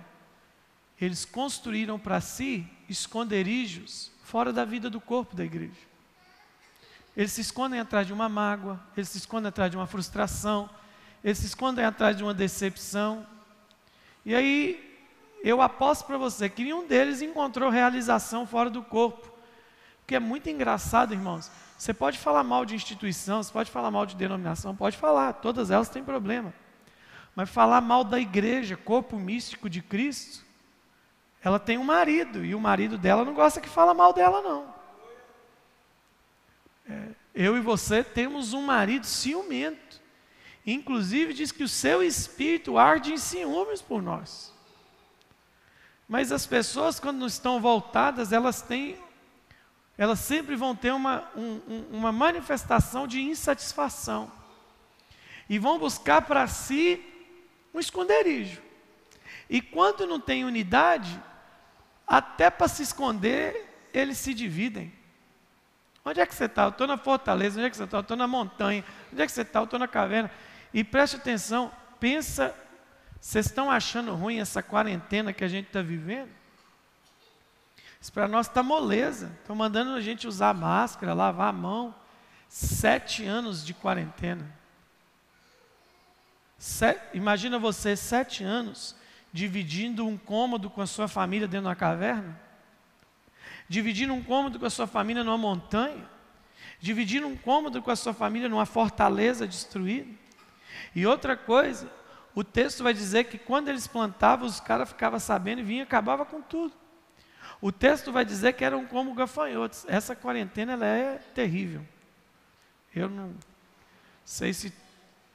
Eles 1.04 1.26
construíram 1.26 1.98
para 1.98 2.18
si 2.20 2.66
esconderijos 2.88 4.10
fora 4.22 4.52
da 4.54 4.64
vida 4.64 4.88
do 4.88 5.00
corpo 5.00 5.36
da 5.36 5.44
igreja. 5.44 5.82
Eles 7.14 7.32
se 7.32 7.42
escondem 7.42 7.78
atrás 7.78 8.06
de 8.06 8.12
uma 8.12 8.26
mágoa, 8.26 8.80
eles 8.96 9.10
se 9.10 9.18
escondem 9.18 9.48
atrás 9.48 9.70
de 9.70 9.76
uma 9.76 9.86
frustração, 9.86 10.68
eles 11.22 11.38
se 11.38 11.46
escondem 11.46 11.84
atrás 11.84 12.16
de 12.16 12.22
uma 12.22 12.32
decepção. 12.32 13.26
E 14.24 14.34
aí 14.34 14.98
eu 15.42 15.60
aposto 15.60 16.06
para 16.06 16.16
você 16.16 16.48
que 16.48 16.64
nenhum 16.64 16.86
deles 16.86 17.20
encontrou 17.20 17.68
realização 17.68 18.46
fora 18.46 18.70
do 18.70 18.82
corpo. 18.82 19.30
Porque 19.98 20.14
é 20.14 20.20
muito 20.20 20.48
engraçado, 20.48 21.12
irmãos. 21.12 21.50
Você 21.76 21.92
pode 21.92 22.18
falar 22.18 22.42
mal 22.42 22.64
de 22.64 22.74
instituição, 22.74 23.42
você 23.42 23.52
pode 23.52 23.70
falar 23.70 23.90
mal 23.90 24.06
de 24.06 24.16
denominação, 24.16 24.74
pode 24.74 24.96
falar, 24.96 25.34
todas 25.34 25.70
elas 25.70 25.90
têm 25.90 26.02
problema. 26.02 26.54
Mas 27.36 27.50
falar 27.50 27.82
mal 27.82 28.04
da 28.04 28.18
igreja, 28.18 28.74
corpo 28.74 29.18
místico 29.18 29.68
de 29.68 29.82
Cristo, 29.82 30.44
ela 31.44 31.58
tem 31.58 31.76
um 31.76 31.84
marido, 31.84 32.42
e 32.42 32.54
o 32.54 32.60
marido 32.60 32.96
dela 32.96 33.22
não 33.22 33.34
gosta 33.34 33.60
que 33.60 33.68
fala 33.68 33.92
mal 33.92 34.14
dela, 34.14 34.40
não. 34.40 34.74
É, 36.88 37.08
eu 37.34 37.54
e 37.58 37.60
você 37.60 38.02
temos 38.02 38.54
um 38.54 38.62
marido 38.62 39.04
ciumento. 39.04 40.00
Inclusive 40.66 41.34
diz 41.34 41.52
que 41.52 41.62
o 41.62 41.68
seu 41.68 42.02
espírito 42.02 42.78
arde 42.78 43.12
em 43.12 43.18
ciúmes 43.18 43.82
por 43.82 44.00
nós. 44.00 44.54
Mas 46.08 46.32
as 46.32 46.46
pessoas, 46.46 46.98
quando 46.98 47.26
estão 47.26 47.60
voltadas, 47.60 48.32
elas 48.32 48.62
têm, 48.62 48.96
elas 49.98 50.20
sempre 50.20 50.56
vão 50.56 50.74
ter 50.74 50.94
uma, 50.94 51.28
um, 51.36 51.84
uma 51.90 52.10
manifestação 52.10 53.06
de 53.06 53.20
insatisfação. 53.20 54.32
E 55.46 55.58
vão 55.58 55.78
buscar 55.78 56.22
para 56.22 56.46
si 56.46 57.04
um 57.74 57.78
esconderijo. 57.78 58.62
E 59.50 59.60
quando 59.60 60.06
não 60.06 60.18
tem 60.18 60.42
unidade, 60.46 61.20
até 62.06 62.50
para 62.50 62.68
se 62.68 62.82
esconder, 62.82 63.88
eles 63.92 64.18
se 64.18 64.34
dividem. 64.34 64.92
Onde 66.04 66.20
é 66.20 66.26
que 66.26 66.34
você 66.34 66.44
está? 66.44 66.64
Eu 66.64 66.68
estou 66.68 66.86
na 66.86 66.98
fortaleza. 66.98 67.58
Onde 67.58 67.66
é 67.66 67.70
que 67.70 67.76
você 67.76 67.84
está? 67.84 67.96
Eu 67.96 68.02
estou 68.02 68.16
na 68.16 68.26
montanha. 68.26 68.84
Onde 69.12 69.22
é 69.22 69.26
que 69.26 69.32
você 69.32 69.40
está? 69.40 69.60
Eu 69.60 69.64
estou 69.64 69.78
na 69.78 69.88
caverna. 69.88 70.30
E 70.72 70.84
preste 70.84 71.16
atenção, 71.16 71.72
pensa, 71.98 72.54
vocês 73.20 73.46
estão 73.46 73.70
achando 73.70 74.14
ruim 74.14 74.38
essa 74.38 74.62
quarentena 74.62 75.32
que 75.32 75.42
a 75.42 75.48
gente 75.48 75.68
está 75.68 75.80
vivendo? 75.80 76.30
Isso 78.00 78.12
para 78.12 78.28
nós 78.28 78.48
está 78.48 78.62
moleza. 78.62 79.32
Estão 79.40 79.56
mandando 79.56 79.94
a 79.94 80.00
gente 80.00 80.28
usar 80.28 80.52
máscara, 80.52 81.14
lavar 81.14 81.48
a 81.48 81.52
mão. 81.52 81.94
Sete 82.50 83.24
anos 83.24 83.64
de 83.64 83.72
quarentena. 83.72 84.46
Sete, 86.58 87.00
imagina 87.14 87.58
você, 87.58 87.96
sete 87.96 88.44
anos, 88.44 88.94
dividindo 89.34 90.06
um 90.06 90.16
cômodo 90.16 90.70
com 90.70 90.80
a 90.80 90.86
sua 90.86 91.06
família 91.08 91.46
dentro 91.46 91.64
de 91.64 91.68
uma 91.68 91.76
caverna 91.76 92.44
dividindo 93.68 94.12
um 94.12 94.22
cômodo 94.22 94.58
com 94.58 94.66
a 94.66 94.70
sua 94.70 94.86
família 94.86 95.24
numa 95.24 95.38
montanha, 95.38 96.08
dividindo 96.80 97.26
um 97.26 97.36
cômodo 97.36 97.82
com 97.82 97.90
a 97.90 97.96
sua 97.96 98.12
família 98.12 98.48
numa 98.48 98.66
fortaleza 98.66 99.46
destruída. 99.46 100.10
E 100.94 101.06
outra 101.06 101.36
coisa, 101.36 101.90
o 102.34 102.44
texto 102.44 102.82
vai 102.82 102.92
dizer 102.92 103.24
que 103.24 103.38
quando 103.38 103.68
eles 103.68 103.86
plantavam, 103.86 104.46
os 104.46 104.60
caras 104.60 104.88
ficavam 104.88 105.18
sabendo 105.18 105.60
e 105.60 105.64
vinha 105.64 105.80
e 105.80 105.82
acabava 105.82 106.24
com 106.24 106.40
tudo. 106.42 106.74
O 107.60 107.72
texto 107.72 108.12
vai 108.12 108.24
dizer 108.24 108.52
que 108.52 108.64
eram 108.64 108.84
como 108.86 109.14
gafanhotos. 109.14 109.86
Essa 109.88 110.14
quarentena 110.14 110.72
ela 110.72 110.86
é 110.86 111.18
terrível. 111.34 111.82
Eu 112.94 113.08
não 113.08 113.34
sei 114.24 114.52
se 114.52 114.72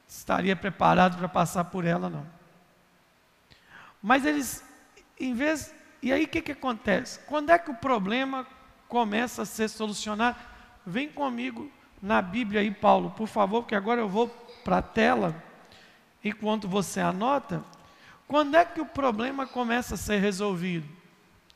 estaria 0.06 0.54
preparado 0.54 1.18
para 1.18 1.28
passar 1.28 1.64
por 1.64 1.84
ela, 1.84 2.08
não. 2.08 2.39
Mas 4.02 4.24
eles, 4.24 4.64
em 5.18 5.34
vez 5.34 5.74
e 6.02 6.12
aí 6.12 6.24
o 6.24 6.28
que, 6.28 6.40
que 6.40 6.52
acontece? 6.52 7.18
Quando 7.20 7.50
é 7.50 7.58
que 7.58 7.70
o 7.70 7.74
problema 7.74 8.46
começa 8.88 9.42
a 9.42 9.46
ser 9.46 9.68
solucionado? 9.68 10.38
Vem 10.86 11.08
comigo 11.08 11.70
na 12.00 12.22
Bíblia 12.22 12.62
aí, 12.62 12.70
Paulo, 12.70 13.10
por 13.10 13.28
favor, 13.28 13.62
porque 13.62 13.74
agora 13.74 14.00
eu 14.00 14.08
vou 14.08 14.28
para 14.64 14.78
a 14.78 14.82
tela, 14.82 15.42
enquanto 16.24 16.66
você 16.66 17.00
anota. 17.00 17.62
Quando 18.26 18.56
é 18.56 18.64
que 18.64 18.80
o 18.80 18.86
problema 18.86 19.46
começa 19.46 19.94
a 19.94 19.98
ser 19.98 20.18
resolvido? 20.18 20.88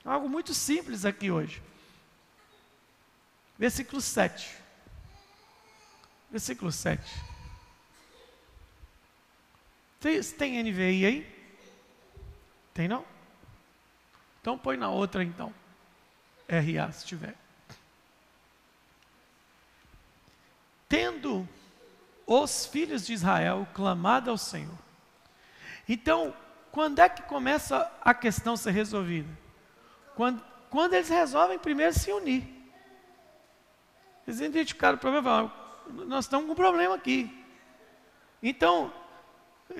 Algo 0.04 0.28
muito 0.28 0.52
simples 0.52 1.06
aqui 1.06 1.30
hoje. 1.30 1.62
Versículo 3.58 4.02
7. 4.02 4.50
Versículo 6.30 6.70
7. 6.70 7.02
Tem, 10.00 10.22
tem 10.22 10.62
NVI 10.62 11.06
aí? 11.06 11.33
Tem 12.74 12.88
não? 12.88 13.04
Então 14.40 14.58
põe 14.58 14.76
na 14.76 14.90
outra 14.90 15.22
então. 15.22 15.54
RA 16.48 16.92
se 16.92 17.06
tiver. 17.06 17.34
Tendo 20.88 21.48
os 22.26 22.66
filhos 22.66 23.06
de 23.06 23.12
Israel 23.12 23.66
clamado 23.72 24.30
ao 24.30 24.36
Senhor. 24.36 24.78
Então, 25.88 26.34
quando 26.70 26.98
é 26.98 27.08
que 27.08 27.22
começa 27.22 27.90
a 28.02 28.12
questão 28.12 28.56
ser 28.56 28.72
resolvida? 28.72 29.28
Quando, 30.14 30.44
quando 30.68 30.94
eles 30.94 31.08
resolvem 31.08 31.58
primeiro 31.58 31.92
se 31.94 32.12
unir. 32.12 32.44
Eles 34.26 34.40
identificaram 34.40 34.96
o 34.96 35.00
problema 35.00 35.52
nós 35.88 36.24
estamos 36.24 36.46
com 36.46 36.52
um 36.52 36.56
problema 36.56 36.94
aqui. 36.94 37.44
Então, 38.42 38.92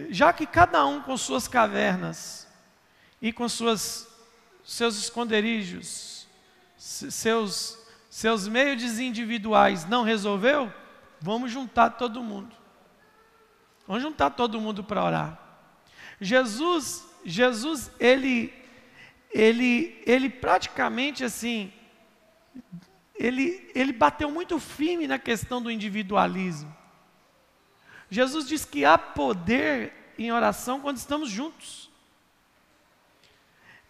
já 0.09 0.33
que 0.33 0.47
cada 0.47 0.85
um 0.87 1.01
com 1.03 1.17
suas 1.17 1.49
cavernas 1.49 2.44
e 3.25 3.33
com 3.33 3.49
suas 3.49 4.07
seus 4.63 4.99
esconderijos, 4.99 6.29
seus, 6.77 7.79
seus 8.11 8.47
meios 8.47 8.99
individuais 8.99 9.87
não 9.87 10.03
resolveu, 10.03 10.71
vamos 11.23 11.51
juntar 11.51 11.89
todo 11.93 12.23
mundo. 12.23 12.55
Vamos 13.87 14.03
juntar 14.03 14.29
todo 14.29 14.61
mundo 14.61 14.85
para 14.85 15.03
orar. 15.03 15.41
Jesus, 16.21 17.09
Jesus, 17.25 17.91
ele, 17.99 18.53
ele, 19.31 20.03
ele 20.05 20.29
praticamente 20.29 21.25
assim, 21.25 21.73
ele, 23.15 23.71
ele 23.75 23.95
bateu 23.95 24.31
muito 24.31 24.59
firme 24.59 25.07
na 25.07 25.19
questão 25.19 25.63
do 25.63 25.71
individualismo. 25.71 26.77
Jesus 28.11 28.47
diz 28.47 28.67
que 28.67 28.85
há 28.85 28.99
poder 28.99 30.15
em 30.19 30.31
oração 30.31 30.79
quando 30.79 30.99
estamos 30.99 31.31
juntos. 31.31 31.84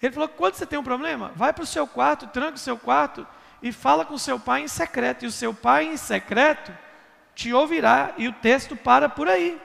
Ele 0.05 0.12
falou: 0.12 0.29
quando 0.29 0.55
você 0.55 0.67
tem 0.67 0.79
um 0.79 0.85
problema, 0.85 1.33
vai 1.35 1.51
para 1.51 1.64
o 1.64 1.67
seu 1.67 1.87
quarto, 1.87 2.27
tranca 2.27 2.57
o 2.57 2.59
seu 2.59 2.77
quarto 2.77 3.27
e 3.62 3.73
fala 3.73 4.05
com 4.05 4.19
seu 4.19 4.38
pai 4.38 4.61
em 4.61 4.69
secreto. 4.69 5.25
E 5.25 5.29
o 5.29 5.33
seu 5.33 5.55
pai 5.55 5.87
em 5.87 5.97
secreto 5.97 6.77
te 7.35 7.55
ouvirá. 7.55 8.12
E 8.19 8.29
o 8.29 8.33
texto 8.33 8.77
para 8.77 9.09
por 9.09 9.29
aí. 9.29 9.59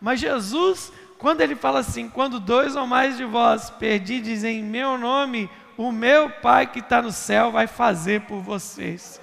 Mas 0.00 0.18
Jesus, 0.18 0.92
quando 1.18 1.40
ele 1.40 1.54
fala 1.54 1.78
assim: 1.78 2.08
quando 2.08 2.40
dois 2.40 2.74
ou 2.74 2.84
mais 2.84 3.16
de 3.16 3.24
vós 3.24 3.70
perdides 3.70 4.42
em 4.42 4.60
meu 4.60 4.98
nome, 4.98 5.48
o 5.76 5.92
meu 5.92 6.28
Pai 6.28 6.66
que 6.66 6.80
está 6.80 7.00
no 7.00 7.12
céu 7.12 7.52
vai 7.52 7.68
fazer 7.68 8.22
por 8.22 8.40
vocês. 8.40 9.20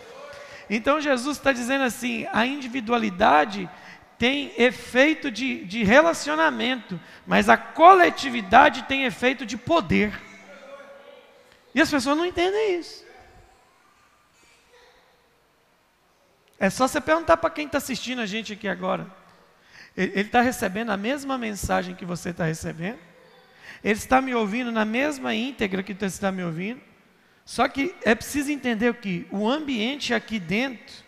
Então 0.69 1.01
Jesus 1.01 1.35
está 1.35 1.51
dizendo 1.51 1.83
assim: 1.83 2.25
a 2.31 2.45
individualidade 2.45 3.69
tem 4.17 4.53
efeito 4.57 5.29
de, 5.29 5.65
de 5.65 5.83
relacionamento, 5.83 6.97
mas 7.25 7.49
a 7.49 7.57
coletividade 7.57 8.83
tem 8.83 9.03
efeito 9.03 9.45
de 9.45 9.57
poder. 9.57 10.26
E 11.77 11.81
as 11.81 11.91
pessoas 11.91 12.17
não 12.17 12.25
entendem 12.25 12.79
isso. 12.79 13.05
É 16.57 16.71
só 16.71 16.87
você 16.87 16.99
perguntar 16.99 17.37
para 17.37 17.51
quem 17.51 17.67
está 17.67 17.77
assistindo 17.77 18.19
a 18.19 18.25
gente 18.25 18.51
aqui 18.51 18.67
agora. 18.67 19.05
Ele 19.95 20.21
está 20.21 20.41
recebendo 20.41 20.89
a 20.89 20.97
mesma 20.97 21.37
mensagem 21.37 21.93
que 21.93 22.03
você 22.03 22.31
está 22.31 22.45
recebendo. 22.45 22.97
Ele 23.83 23.93
está 23.93 24.19
me 24.19 24.33
ouvindo 24.33 24.71
na 24.71 24.85
mesma 24.85 25.35
íntegra 25.35 25.83
que 25.83 25.93
você 25.93 26.05
está 26.07 26.31
me 26.31 26.43
ouvindo. 26.43 26.81
Só 27.45 27.67
que 27.67 27.93
é 28.03 28.15
preciso 28.15 28.51
entender 28.51 28.95
que 28.95 29.27
o 29.29 29.47
ambiente 29.47 30.15
aqui 30.15 30.39
dentro, 30.39 31.05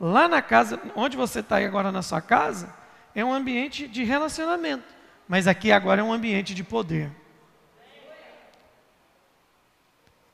lá 0.00 0.26
na 0.26 0.40
casa, 0.40 0.80
onde 0.96 1.18
você 1.18 1.40
está 1.40 1.58
agora 1.58 1.92
na 1.92 2.00
sua 2.00 2.22
casa, 2.22 2.74
é 3.14 3.22
um 3.22 3.30
ambiente 3.30 3.86
de 3.86 4.04
relacionamento. 4.04 4.88
Mas 5.28 5.46
aqui 5.46 5.70
agora 5.70 6.00
é 6.00 6.04
um 6.04 6.14
ambiente 6.14 6.54
de 6.54 6.64
poder. 6.64 7.19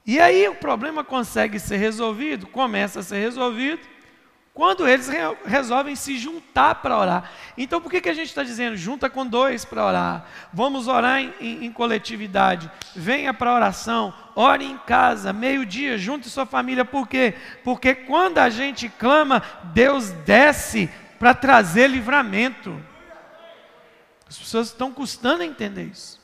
E 0.07 0.21
aí 0.21 0.47
o 0.49 0.55
problema 0.55 1.03
consegue 1.03 1.59
ser 1.59 1.79
resolvido, 1.79 2.47
começa 2.47 3.01
a 3.01 3.03
ser 3.03 3.19
resolvido, 3.19 3.83
quando 4.55 4.89
eles 4.89 5.09
re 5.09 5.19
resolvem 5.45 5.97
se 5.97 6.17
juntar 6.17 6.77
para 6.77 6.97
orar. 6.97 7.31
Então 7.59 7.81
por 7.81 7.91
que, 7.91 8.01
que 8.01 8.09
a 8.09 8.15
gente 8.15 8.29
está 8.29 8.45
dizendo 8.45 8.77
junta 8.77 9.11
com 9.11 9.27
dois 9.27 9.65
para 9.65 9.85
orar? 9.85 10.27
Vamos 10.53 10.87
orar 10.87 11.21
em, 11.21 11.35
em, 11.41 11.65
em 11.67 11.73
coletividade. 11.73 12.71
Venha 12.95 13.35
para 13.35 13.51
a 13.51 13.55
oração, 13.55 14.15
ore 14.35 14.65
em 14.65 14.79
casa, 14.79 15.33
meio-dia, 15.33 15.99
junte 15.99 16.31
sua 16.31 16.47
família. 16.47 16.85
Por 16.85 17.09
quê? 17.09 17.35
Porque 17.65 17.95
quando 17.95 18.39
a 18.39 18.49
gente 18.49 18.89
clama, 18.89 19.43
Deus 19.75 20.11
desce 20.25 20.89
para 21.19 21.35
trazer 21.35 21.89
livramento. 21.89 22.81
As 24.29 24.39
pessoas 24.39 24.69
estão 24.69 24.93
custando 24.93 25.43
a 25.43 25.47
entender 25.47 25.85
isso. 25.85 26.19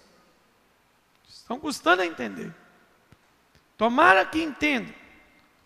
Estão 1.28 1.58
custando 1.58 2.02
a 2.02 2.06
entender. 2.06 2.61
Tomara 3.82 4.24
que 4.24 4.40
entenda, 4.40 4.94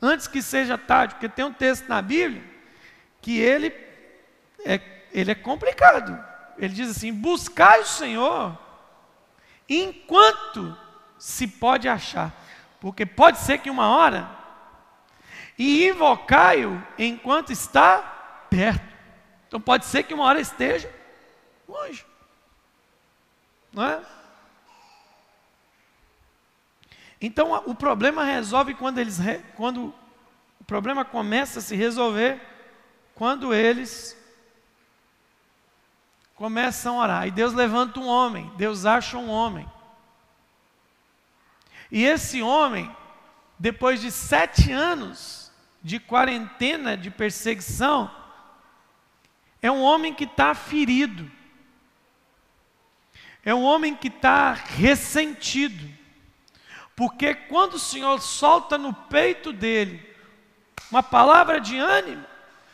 antes 0.01 0.27
que 0.27 0.41
seja 0.41 0.79
tarde, 0.79 1.17
porque 1.17 1.29
tem 1.29 1.45
um 1.45 1.53
texto 1.53 1.87
na 1.87 2.01
Bíblia 2.01 2.43
que 3.21 3.39
ele 3.39 3.67
é, 4.65 4.81
ele 5.13 5.33
é 5.33 5.35
complicado. 5.35 6.19
Ele 6.57 6.73
diz 6.73 6.93
assim: 6.93 7.13
buscai 7.13 7.83
o 7.83 7.87
Senhor 7.87 8.59
enquanto 9.69 10.75
se 11.19 11.47
pode 11.47 11.91
achar, 11.91 12.33
porque 12.81 13.05
pode 13.05 13.37
ser 13.37 13.59
que 13.59 13.69
uma 13.69 13.95
hora, 13.95 14.31
e 15.59 15.87
invocai-o 15.87 16.83
enquanto 16.99 17.53
está 17.53 17.99
perto. 18.49 18.97
Então 19.47 19.61
pode 19.61 19.85
ser 19.85 20.05
que 20.05 20.15
uma 20.15 20.25
hora 20.25 20.41
esteja 20.41 20.91
longe, 21.69 22.07
não 23.75 23.85
é? 23.85 24.16
Então 27.21 27.63
o 27.67 27.75
problema 27.75 28.25
resolve 28.25 28.75
quando 28.75 28.99
eles 28.99 29.19
quando 29.57 29.95
o 30.61 30.65
problema 30.65 31.05
começa 31.05 31.61
a 31.61 31.63
se 31.63 31.75
resolver 31.75 32.41
quando 33.15 33.55
eles 33.55 34.17
começam 36.35 37.01
a 37.01 37.03
orar. 37.03 37.27
E 37.27 37.31
Deus 37.31 37.55
levanta 37.55 37.99
um 37.99 38.07
homem, 38.07 38.53
Deus 38.57 38.85
acha 38.85 39.17
um 39.17 39.31
homem. 39.31 39.67
E 41.91 42.05
esse 42.05 42.43
homem, 42.43 42.95
depois 43.59 44.01
de 44.01 44.11
sete 44.11 44.71
anos 44.71 45.51
de 45.83 45.99
quarentena, 45.99 46.97
de 46.97 47.11
perseguição, 47.11 48.11
é 49.63 49.71
um 49.71 49.83
homem 49.83 50.13
que 50.13 50.25
está 50.25 50.55
ferido. 50.55 51.31
é 53.45 53.55
um 53.55 53.63
homem 53.63 53.95
que 53.95 54.09
está 54.09 54.53
ressentido. 54.53 55.96
Porque 56.97 57.35
quando 57.35 57.75
o 57.75 57.79
Senhor 57.79 58.21
solta 58.23 58.79
no 58.79 58.93
peito 58.93 59.53
dele 59.53 60.03
uma 60.91 61.03
palavra 61.03 61.61
de 61.61 61.77
ânimo, 61.77 62.25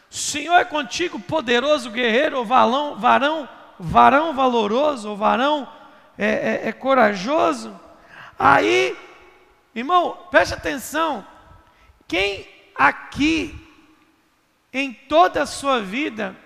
o 0.09 0.15
Senhor 0.15 0.55
é 0.55 0.65
contigo, 0.65 1.19
poderoso 1.19 1.91
guerreiro, 1.91 2.39
ou 2.39 2.45
varão, 2.45 3.49
varão, 3.81 4.33
valoroso, 4.33 5.11
ou 5.11 5.17
varão 5.17 5.69
é, 6.17 6.27
é, 6.27 6.69
é 6.69 6.73
corajoso. 6.73 7.79
Aí, 8.39 8.97
irmão, 9.75 10.19
preste 10.31 10.55
atenção. 10.55 11.27
Quem 12.07 12.47
aqui, 12.77 13.59
em 14.73 14.93
toda 14.93 15.43
a 15.43 15.47
sua 15.47 15.81
vida, 15.81 16.37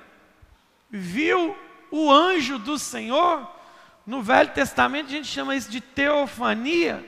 viu 0.89 1.57
o 1.91 2.11
anjo 2.11 2.59
do 2.59 2.79
Senhor? 2.79 3.47
No 4.07 4.23
Velho 4.23 4.53
Testamento 4.53 5.09
a 5.09 5.11
gente 5.11 5.27
chama 5.27 5.57
isso 5.57 5.71
de 5.71 5.81
teofania, 5.81 7.05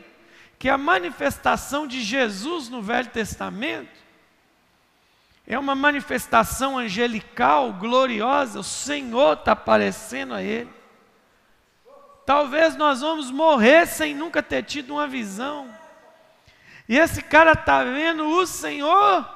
que 0.58 0.68
a 0.68 0.76
manifestação 0.76 1.86
de 1.86 2.02
Jesus 2.02 2.68
no 2.68 2.82
Velho 2.82 3.08
Testamento. 3.08 3.96
É 5.46 5.58
uma 5.58 5.74
manifestação 5.74 6.76
angelical, 6.76 7.72
gloriosa, 7.72 8.60
o 8.60 8.64
Senhor 8.64 9.34
está 9.34 9.52
aparecendo 9.52 10.34
a 10.34 10.42
ele. 10.42 10.70
Talvez 12.26 12.76
nós 12.76 13.00
vamos 13.00 13.30
morrer 13.30 13.86
sem 13.86 14.14
nunca 14.14 14.42
ter 14.42 14.62
tido 14.64 14.90
uma 14.90 15.06
visão. 15.06 15.74
E 16.86 16.98
esse 16.98 17.22
cara 17.22 17.52
está 17.52 17.82
vendo 17.84 18.26
o 18.26 18.46
Senhor. 18.46 19.26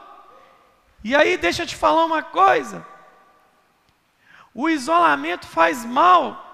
E 1.02 1.16
aí, 1.16 1.38
deixa 1.38 1.62
eu 1.62 1.66
te 1.66 1.74
falar 1.74 2.04
uma 2.04 2.22
coisa: 2.22 2.86
o 4.52 4.68
isolamento 4.68 5.46
faz 5.46 5.84
mal, 5.84 6.51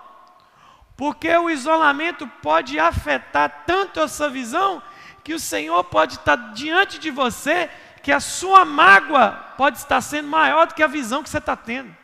porque 0.98 1.30
o 1.36 1.48
isolamento 1.48 2.26
pode 2.42 2.76
afetar 2.76 3.62
tanto 3.64 4.00
essa 4.00 4.28
visão, 4.28 4.82
que 5.22 5.32
o 5.32 5.38
Senhor 5.38 5.84
pode 5.84 6.14
estar 6.14 6.34
diante 6.52 6.98
de 6.98 7.08
você, 7.08 7.70
que 8.02 8.10
a 8.10 8.18
sua 8.18 8.64
mágoa 8.64 9.30
pode 9.56 9.78
estar 9.78 10.00
sendo 10.00 10.26
maior 10.26 10.66
do 10.66 10.74
que 10.74 10.82
a 10.82 10.88
visão 10.88 11.22
que 11.22 11.30
você 11.30 11.38
está 11.38 11.54
tendo. 11.54 11.96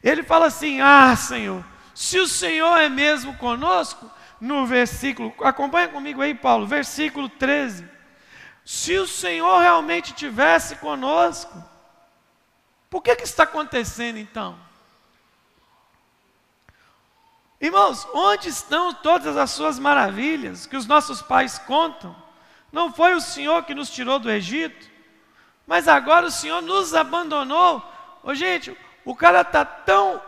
Ele 0.00 0.22
fala 0.22 0.46
assim: 0.46 0.80
Ah, 0.80 1.16
Senhor, 1.16 1.64
se 1.92 2.20
o 2.20 2.28
Senhor 2.28 2.76
é 2.76 2.88
mesmo 2.88 3.34
conosco, 3.34 4.08
no 4.40 4.64
versículo, 4.64 5.34
acompanha 5.42 5.88
comigo 5.88 6.22
aí, 6.22 6.36
Paulo, 6.36 6.68
versículo 6.68 7.28
13. 7.28 7.84
Se 8.64 8.96
o 8.96 9.08
Senhor 9.08 9.58
realmente 9.58 10.12
tivesse 10.12 10.76
conosco, 10.76 11.64
por 12.88 13.02
que, 13.02 13.16
que 13.16 13.24
está 13.24 13.42
acontecendo 13.42 14.18
então? 14.18 14.65
Irmãos, 17.60 18.06
onde 18.12 18.48
estão 18.48 18.92
todas 18.92 19.36
as 19.36 19.50
suas 19.50 19.78
maravilhas 19.78 20.66
que 20.66 20.76
os 20.76 20.86
nossos 20.86 21.22
pais 21.22 21.58
contam? 21.58 22.14
Não 22.70 22.92
foi 22.92 23.14
o 23.14 23.20
Senhor 23.20 23.62
que 23.64 23.74
nos 23.74 23.90
tirou 23.90 24.18
do 24.18 24.30
Egito, 24.30 24.90
mas 25.66 25.88
agora 25.88 26.26
o 26.26 26.30
Senhor 26.30 26.60
nos 26.60 26.94
abandonou. 26.94 27.82
Ô, 28.22 28.34
gente, 28.34 28.76
o 29.04 29.16
cara 29.16 29.40
está 29.40 29.64
tão 29.64 30.20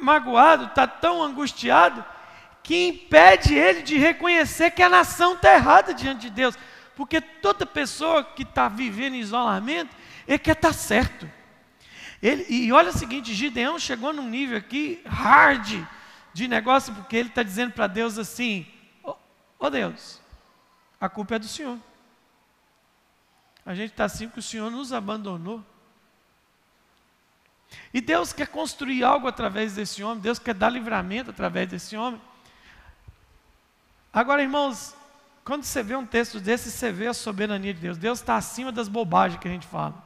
magoado, 0.00 0.64
está 0.66 0.86
tão 0.86 1.22
angustiado, 1.22 2.02
que 2.62 2.88
impede 2.88 3.54
ele 3.54 3.82
de 3.82 3.98
reconhecer 3.98 4.70
que 4.70 4.82
a 4.82 4.88
nação 4.88 5.34
está 5.34 5.54
errada 5.54 5.92
diante 5.92 6.22
de 6.22 6.30
Deus. 6.30 6.58
Porque 6.96 7.20
toda 7.20 7.66
pessoa 7.66 8.24
que 8.24 8.42
está 8.42 8.66
vivendo 8.68 9.14
em 9.14 9.20
isolamento, 9.20 9.94
ele 10.26 10.38
quer 10.38 10.52
estar 10.52 10.68
tá 10.68 10.74
certo. 10.74 11.30
Ele, 12.22 12.46
e 12.48 12.72
olha 12.72 12.88
o 12.88 12.96
seguinte, 12.96 13.34
Gideão 13.34 13.78
chegou 13.78 14.12
num 14.12 14.28
nível 14.28 14.56
aqui 14.56 15.02
hard 15.04 15.84
de 16.36 16.46
negócio, 16.46 16.94
porque 16.94 17.16
ele 17.16 17.30
está 17.30 17.42
dizendo 17.42 17.72
para 17.72 17.86
Deus 17.86 18.18
assim: 18.18 18.66
Ô 19.02 19.12
oh, 19.12 19.16
oh 19.58 19.70
Deus, 19.70 20.20
a 21.00 21.08
culpa 21.08 21.36
é 21.36 21.38
do 21.38 21.48
Senhor. 21.48 21.78
A 23.64 23.74
gente 23.74 23.92
está 23.92 24.04
assim 24.04 24.26
porque 24.26 24.40
o 24.40 24.42
Senhor 24.42 24.70
nos 24.70 24.92
abandonou. 24.92 25.64
E 27.92 28.02
Deus 28.02 28.34
quer 28.34 28.48
construir 28.48 29.02
algo 29.02 29.26
através 29.26 29.76
desse 29.76 30.04
homem, 30.04 30.20
Deus 30.20 30.38
quer 30.38 30.52
dar 30.52 30.68
livramento 30.68 31.30
através 31.30 31.70
desse 31.70 31.96
homem. 31.96 32.20
Agora, 34.12 34.42
irmãos, 34.42 34.94
quando 35.42 35.64
você 35.64 35.82
vê 35.82 35.96
um 35.96 36.04
texto 36.04 36.38
desse, 36.38 36.70
você 36.70 36.92
vê 36.92 37.06
a 37.06 37.14
soberania 37.14 37.72
de 37.72 37.80
Deus. 37.80 37.96
Deus 37.96 38.20
está 38.20 38.36
acima 38.36 38.70
das 38.70 38.88
bobagens 38.88 39.40
que 39.40 39.48
a 39.48 39.50
gente 39.50 39.66
fala. 39.66 40.04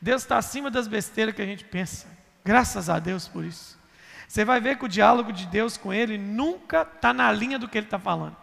Deus 0.00 0.22
está 0.22 0.38
acima 0.38 0.70
das 0.70 0.86
besteiras 0.86 1.34
que 1.34 1.42
a 1.42 1.46
gente 1.46 1.64
pensa. 1.64 2.06
Graças 2.44 2.88
a 2.88 3.00
Deus 3.00 3.26
por 3.26 3.44
isso. 3.44 3.81
Você 4.32 4.46
vai 4.46 4.62
ver 4.62 4.78
que 4.78 4.86
o 4.86 4.88
diálogo 4.88 5.30
de 5.30 5.44
Deus 5.44 5.76
com 5.76 5.92
ele 5.92 6.16
nunca 6.16 6.88
está 6.90 7.12
na 7.12 7.30
linha 7.30 7.58
do 7.58 7.68
que 7.68 7.76
ele 7.76 7.86
está 7.86 7.98
falando. 7.98 8.34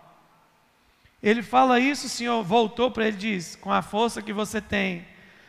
Ele 1.21 1.41
fala 1.41 1.79
isso, 1.79 2.05
o 2.05 2.09
Senhor 2.09 2.43
voltou 2.43 2.91
para 2.91 3.07
ele 3.07 3.17
e 3.17 3.19
diz: 3.19 3.55
Com 3.55 3.73
a 3.73 3.81
força 3.81 4.21
que 4.21 4.31
você 4.31 4.61
tem, 4.61 5.03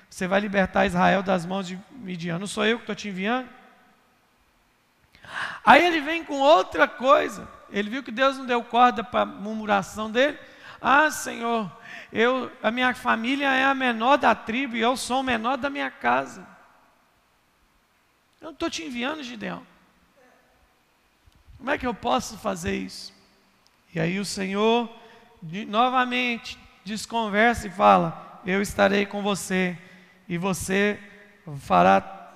você 0.09 0.27
vai 0.27 0.41
libertar 0.41 0.87
Israel 0.87 1.23
das 1.23 1.45
mãos 1.45 1.67
de 1.67 1.79
Midian. 1.91 2.39
Não 2.39 2.47
sou 2.47 2.65
eu 2.65 2.79
que 2.79 2.85
estou 2.85 2.95
te 2.95 3.09
enviando? 3.09 3.51
Aí 5.63 5.85
ele 5.85 6.01
vem 6.01 6.25
com 6.25 6.39
outra 6.39 6.89
coisa. 6.89 7.47
Ele 7.69 7.91
viu 7.91 8.03
que 8.03 8.11
Deus 8.11 8.39
não 8.39 8.47
deu 8.47 8.65
corda 8.65 9.05
para 9.05 9.21
a 9.21 9.27
murmuração 9.27 10.11
dele. 10.11 10.39
Ah, 10.81 11.11
Senhor, 11.11 11.71
eu, 12.11 12.51
a 12.63 12.71
minha 12.71 12.95
família 12.95 13.53
é 13.53 13.65
a 13.67 13.75
menor 13.75 14.17
da 14.17 14.35
tribo 14.35 14.75
e 14.75 14.81
eu 14.81 14.97
sou 14.97 15.21
o 15.21 15.23
menor 15.23 15.59
da 15.59 15.69
minha 15.69 15.91
casa. 15.91 16.49
Eu 18.41 18.47
não 18.47 18.53
estou 18.53 18.71
te 18.71 18.83
enviando, 18.83 19.23
Gideão. 19.23 19.69
Como 21.61 21.71
é 21.71 21.77
que 21.77 21.87
eu 21.87 21.93
posso 21.93 22.39
fazer 22.39 22.75
isso? 22.75 23.13
E 23.95 24.01
aí 24.01 24.19
o 24.19 24.25
Senhor 24.25 24.91
novamente 25.69 26.59
desconversa 26.83 27.67
e 27.67 27.71
fala: 27.71 28.41
Eu 28.47 28.63
estarei 28.63 29.05
com 29.05 29.23
você 29.23 29.79
e 30.27 30.39
você 30.39 30.99
fará, 31.59 32.33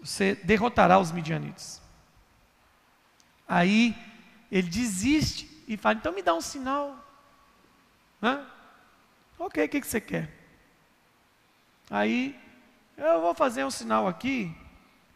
você 0.00 0.36
derrotará 0.36 1.00
os 1.00 1.10
midianitas. 1.10 1.82
Aí 3.48 3.96
ele 4.50 4.68
desiste 4.68 5.50
e 5.66 5.76
fala: 5.76 5.96
Então 5.96 6.12
me 6.12 6.22
dá 6.22 6.32
um 6.32 6.40
sinal. 6.40 7.04
Hã? 8.22 8.46
Ok, 9.40 9.64
o 9.64 9.68
que, 9.68 9.80
que 9.80 9.86
você 9.88 10.00
quer? 10.00 10.30
Aí, 11.90 12.38
eu 12.96 13.20
vou 13.20 13.34
fazer 13.34 13.64
um 13.64 13.70
sinal 13.70 14.06
aqui, 14.06 14.56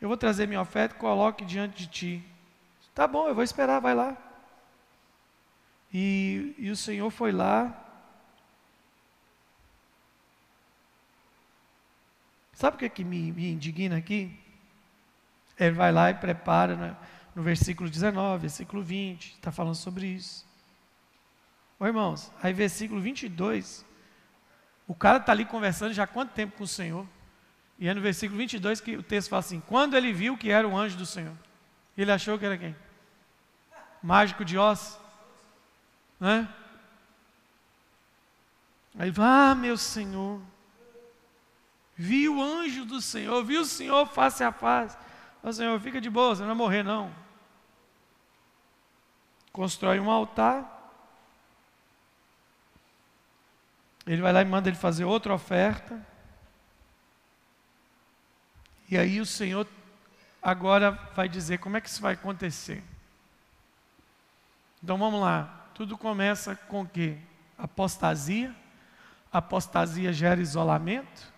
eu 0.00 0.08
vou 0.08 0.16
trazer 0.16 0.48
minha 0.48 0.60
oferta 0.60 0.96
coloque 0.96 1.44
diante 1.44 1.76
de 1.76 1.86
ti. 1.86 2.33
Tá 2.94 3.08
bom, 3.08 3.26
eu 3.26 3.34
vou 3.34 3.42
esperar, 3.42 3.80
vai 3.80 3.94
lá. 3.94 4.16
E, 5.92 6.54
e 6.58 6.70
o 6.70 6.76
Senhor 6.76 7.10
foi 7.10 7.32
lá. 7.32 7.80
Sabe 12.52 12.76
o 12.76 12.78
que, 12.78 12.84
é 12.84 12.88
que 12.88 13.02
me, 13.02 13.32
me 13.32 13.50
indigna 13.50 13.96
aqui? 13.96 14.38
Ele 15.58 15.72
vai 15.72 15.90
lá 15.90 16.10
e 16.10 16.14
prepara 16.14 16.96
no 17.34 17.42
versículo 17.42 17.90
19, 17.90 18.42
versículo 18.42 18.82
20, 18.82 19.34
está 19.34 19.50
falando 19.50 19.74
sobre 19.74 20.06
isso. 20.06 20.46
Ô 21.78 21.86
irmãos, 21.86 22.30
aí 22.40 22.52
versículo 22.52 23.00
22, 23.00 23.84
o 24.86 24.94
cara 24.94 25.18
está 25.18 25.32
ali 25.32 25.44
conversando 25.44 25.92
já 25.92 26.04
há 26.04 26.06
quanto 26.06 26.32
tempo 26.32 26.56
com 26.56 26.64
o 26.64 26.68
Senhor? 26.68 27.06
E 27.78 27.88
é 27.88 27.94
no 27.94 28.00
versículo 28.00 28.38
22 28.38 28.80
que 28.80 28.96
o 28.96 29.02
texto 29.02 29.30
fala 29.30 29.40
assim: 29.40 29.60
Quando 29.60 29.96
ele 29.96 30.12
viu 30.12 30.36
que 30.36 30.50
era 30.50 30.66
o 30.66 30.76
anjo 30.76 30.96
do 30.96 31.04
Senhor, 31.04 31.36
ele 31.98 32.12
achou 32.12 32.38
que 32.38 32.46
era 32.46 32.56
quem? 32.56 32.74
Mágico 34.04 34.44
de 34.44 34.58
Oz. 34.58 35.00
Né? 36.20 36.46
Aí, 38.98 39.12
ah, 39.18 39.54
meu 39.54 39.76
Senhor, 39.76 40.40
vi 41.96 42.28
o 42.28 42.40
anjo 42.40 42.84
do 42.84 43.00
Senhor, 43.00 43.42
vi 43.42 43.56
o 43.56 43.64
Senhor 43.64 44.06
face 44.06 44.44
a 44.44 44.52
face. 44.52 44.96
Ô 45.42 45.52
Senhor, 45.52 45.80
fica 45.80 46.00
de 46.00 46.10
boa, 46.10 46.34
você 46.34 46.42
não 46.42 46.48
vai 46.48 46.56
morrer 46.56 46.82
não. 46.82 47.10
Constrói 49.52 49.98
um 49.98 50.10
altar, 50.10 50.74
Ele 54.06 54.20
vai 54.20 54.32
lá 54.32 54.42
e 54.42 54.44
manda 54.44 54.68
ele 54.68 54.76
fazer 54.76 55.04
outra 55.04 55.32
oferta. 55.32 55.98
E 58.90 58.98
aí 58.98 59.18
o 59.18 59.24
Senhor 59.24 59.66
agora 60.42 60.90
vai 61.16 61.26
dizer 61.26 61.58
como 61.58 61.76
é 61.78 61.80
que 61.80 61.88
isso 61.88 62.02
vai 62.02 62.12
acontecer. 62.12 62.84
Então 64.84 64.98
vamos 64.98 65.20
lá. 65.20 65.70
Tudo 65.74 65.98
começa 65.98 66.54
com 66.54 66.82
o 66.82 66.86
quê? 66.86 67.16
Apostasia. 67.58 68.54
Apostasia 69.32 70.12
gera 70.12 70.40
isolamento. 70.40 71.32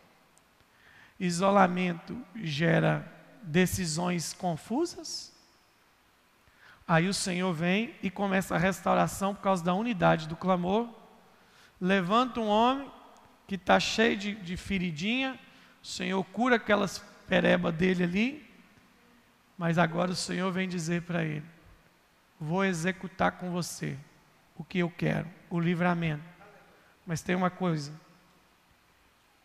Isolamento 1.18 2.20
gera 2.34 3.10
decisões 3.42 4.34
confusas. 4.34 5.32
Aí 6.86 7.08
o 7.08 7.14
Senhor 7.14 7.52
vem 7.54 7.94
e 8.02 8.10
começa 8.10 8.54
a 8.54 8.58
restauração 8.58 9.34
por 9.34 9.40
causa 9.40 9.64
da 9.64 9.72
unidade 9.72 10.28
do 10.28 10.36
clamor 10.36 10.88
levanta 11.80 12.40
um 12.40 12.48
homem 12.48 12.90
que 13.46 13.54
está 13.54 13.78
cheio 13.78 14.16
de, 14.16 14.34
de 14.34 14.56
feridinha, 14.56 15.38
o 15.82 15.86
Senhor 15.86 16.22
cura 16.24 16.56
aquelas 16.56 16.98
perebas 17.28 17.74
dele 17.74 18.04
ali, 18.04 18.50
mas 19.56 19.78
agora 19.78 20.10
o 20.10 20.16
Senhor 20.16 20.50
vem 20.50 20.68
dizer 20.68 21.02
para 21.02 21.24
ele: 21.24 21.44
vou 22.40 22.64
executar 22.64 23.32
com 23.32 23.50
você 23.50 23.98
o 24.56 24.64
que 24.64 24.78
eu 24.78 24.90
quero, 24.90 25.28
o 25.50 25.60
livramento. 25.60 26.24
Mas 27.06 27.22
tem 27.22 27.34
uma 27.34 27.50
coisa: 27.50 27.92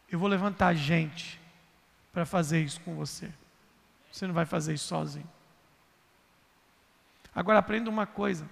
eu 0.10 0.20
vou 0.20 0.28
levantar 0.28 0.74
gente 0.74 1.40
para 2.12 2.26
fazer 2.26 2.62
isso 2.62 2.82
com 2.82 2.96
você. 2.96 3.32
Você 4.12 4.28
não 4.28 4.34
vai 4.34 4.46
fazer 4.46 4.74
isso 4.74 4.88
sozinho. 4.88 5.30
Agora 7.34 7.60
aprenda 7.60 7.90
uma 7.90 8.06
coisa: 8.06 8.50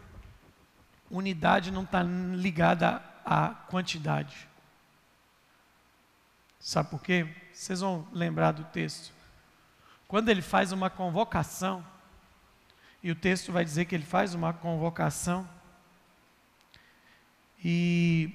unidade 1.10 1.72
não 1.72 1.84
está 1.84 2.02
ligada 2.02 3.04
à 3.26 3.50
quantidade. 3.50 4.48
Sabe 6.60 6.90
por 6.90 7.02
quê? 7.02 7.28
Vocês 7.54 7.80
vão 7.80 8.08
lembrar 8.12 8.52
do 8.52 8.64
texto. 8.66 9.14
Quando 10.08 10.30
ele 10.30 10.42
faz 10.42 10.72
uma 10.72 10.90
convocação, 10.90 11.86
e 13.02 13.12
o 13.12 13.16
texto 13.16 13.52
vai 13.52 13.64
dizer 13.64 13.86
que 13.86 13.96
ele 13.96 14.06
faz 14.06 14.34
uma 14.34 14.54
convocação, 14.54 15.48
e 17.64 18.34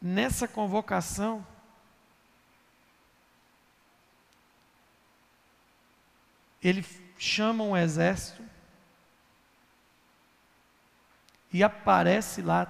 nessa 0.00 0.46
convocação, 0.46 1.46
ele 6.62 6.84
chama 7.18 7.64
um 7.64 7.76
exército 7.76 8.42
e 11.52 11.62
aparece 11.62 12.42
lá 12.42 12.66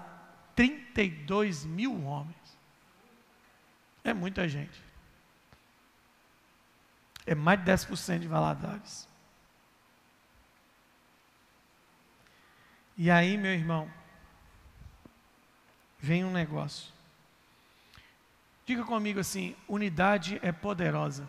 32 0.54 1.64
mil 1.64 2.04
homens. 2.04 2.37
É 4.04 4.14
muita 4.14 4.48
gente. 4.48 4.86
É 7.26 7.34
mais 7.34 7.58
de 7.58 7.70
10% 7.70 8.20
de 8.20 8.28
Valadares. 8.28 9.08
E 12.96 13.10
aí, 13.10 13.36
meu 13.36 13.52
irmão, 13.52 13.90
vem 15.98 16.24
um 16.24 16.32
negócio. 16.32 16.92
Diga 18.64 18.84
comigo 18.84 19.20
assim: 19.20 19.56
unidade 19.68 20.38
é 20.42 20.50
poderosa. 20.52 21.28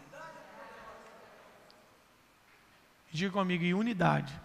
Diga 3.11 3.31
comigo, 3.31 3.63
e 3.63 3.73
unidade 3.73 4.39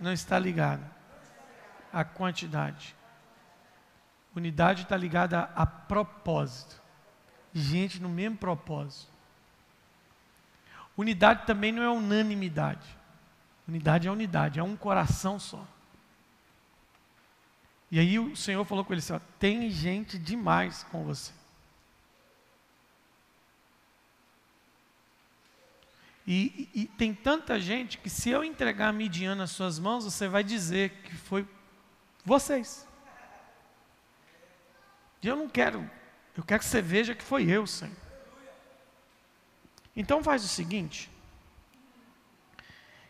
não 0.00 0.12
está 0.12 0.38
ligada 0.38 0.90
à 1.92 2.04
quantidade. 2.04 2.96
Unidade 4.34 4.82
está 4.82 4.96
ligada 4.96 5.42
a 5.54 5.64
propósito. 5.64 6.80
Gente 7.54 8.00
no 8.00 8.08
mesmo 8.08 8.36
propósito. 8.36 9.11
Unidade 10.96 11.46
também 11.46 11.72
não 11.72 11.82
é 11.82 11.90
unanimidade. 11.90 12.86
Unidade 13.66 14.08
é 14.08 14.10
unidade, 14.10 14.58
é 14.58 14.62
um 14.62 14.76
coração 14.76 15.38
só. 15.38 15.66
E 17.90 17.98
aí 17.98 18.18
o 18.18 18.34
Senhor 18.34 18.64
falou 18.64 18.84
com 18.84 18.92
ele 18.92 19.00
assim: 19.00 19.12
ó, 19.12 19.20
tem 19.38 19.70
gente 19.70 20.18
demais 20.18 20.82
com 20.84 21.04
você. 21.04 21.32
E, 26.26 26.68
e, 26.74 26.82
e, 26.82 26.86
tem 26.86 27.12
tanta 27.12 27.58
gente 27.58 27.98
que 27.98 28.08
se 28.08 28.30
eu 28.30 28.44
entregar 28.44 28.88
a 28.88 28.92
Midian 28.92 29.34
nas 29.34 29.50
suas 29.50 29.78
mãos, 29.78 30.04
você 30.04 30.28
vai 30.28 30.44
dizer 30.44 30.90
que 31.02 31.14
foi 31.16 31.46
vocês. 32.24 32.86
E 35.20 35.26
eu 35.26 35.36
não 35.36 35.48
quero, 35.48 35.88
eu 36.36 36.44
quero 36.44 36.60
que 36.60 36.66
você 36.66 36.80
veja 36.80 37.14
que 37.14 37.24
foi 37.24 37.50
eu, 37.50 37.66
Senhor. 37.66 37.96
Então 39.94 40.22
faz 40.22 40.44
o 40.44 40.48
seguinte: 40.48 41.10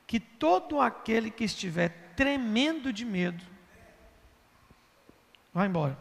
que 0.06 0.18
todo 0.18 0.80
aquele 0.80 1.30
que 1.30 1.44
estiver 1.44 2.14
tremendo 2.14 2.92
de 2.92 3.04
medo, 3.04 3.44
vai 5.52 5.68
embora. 5.68 5.98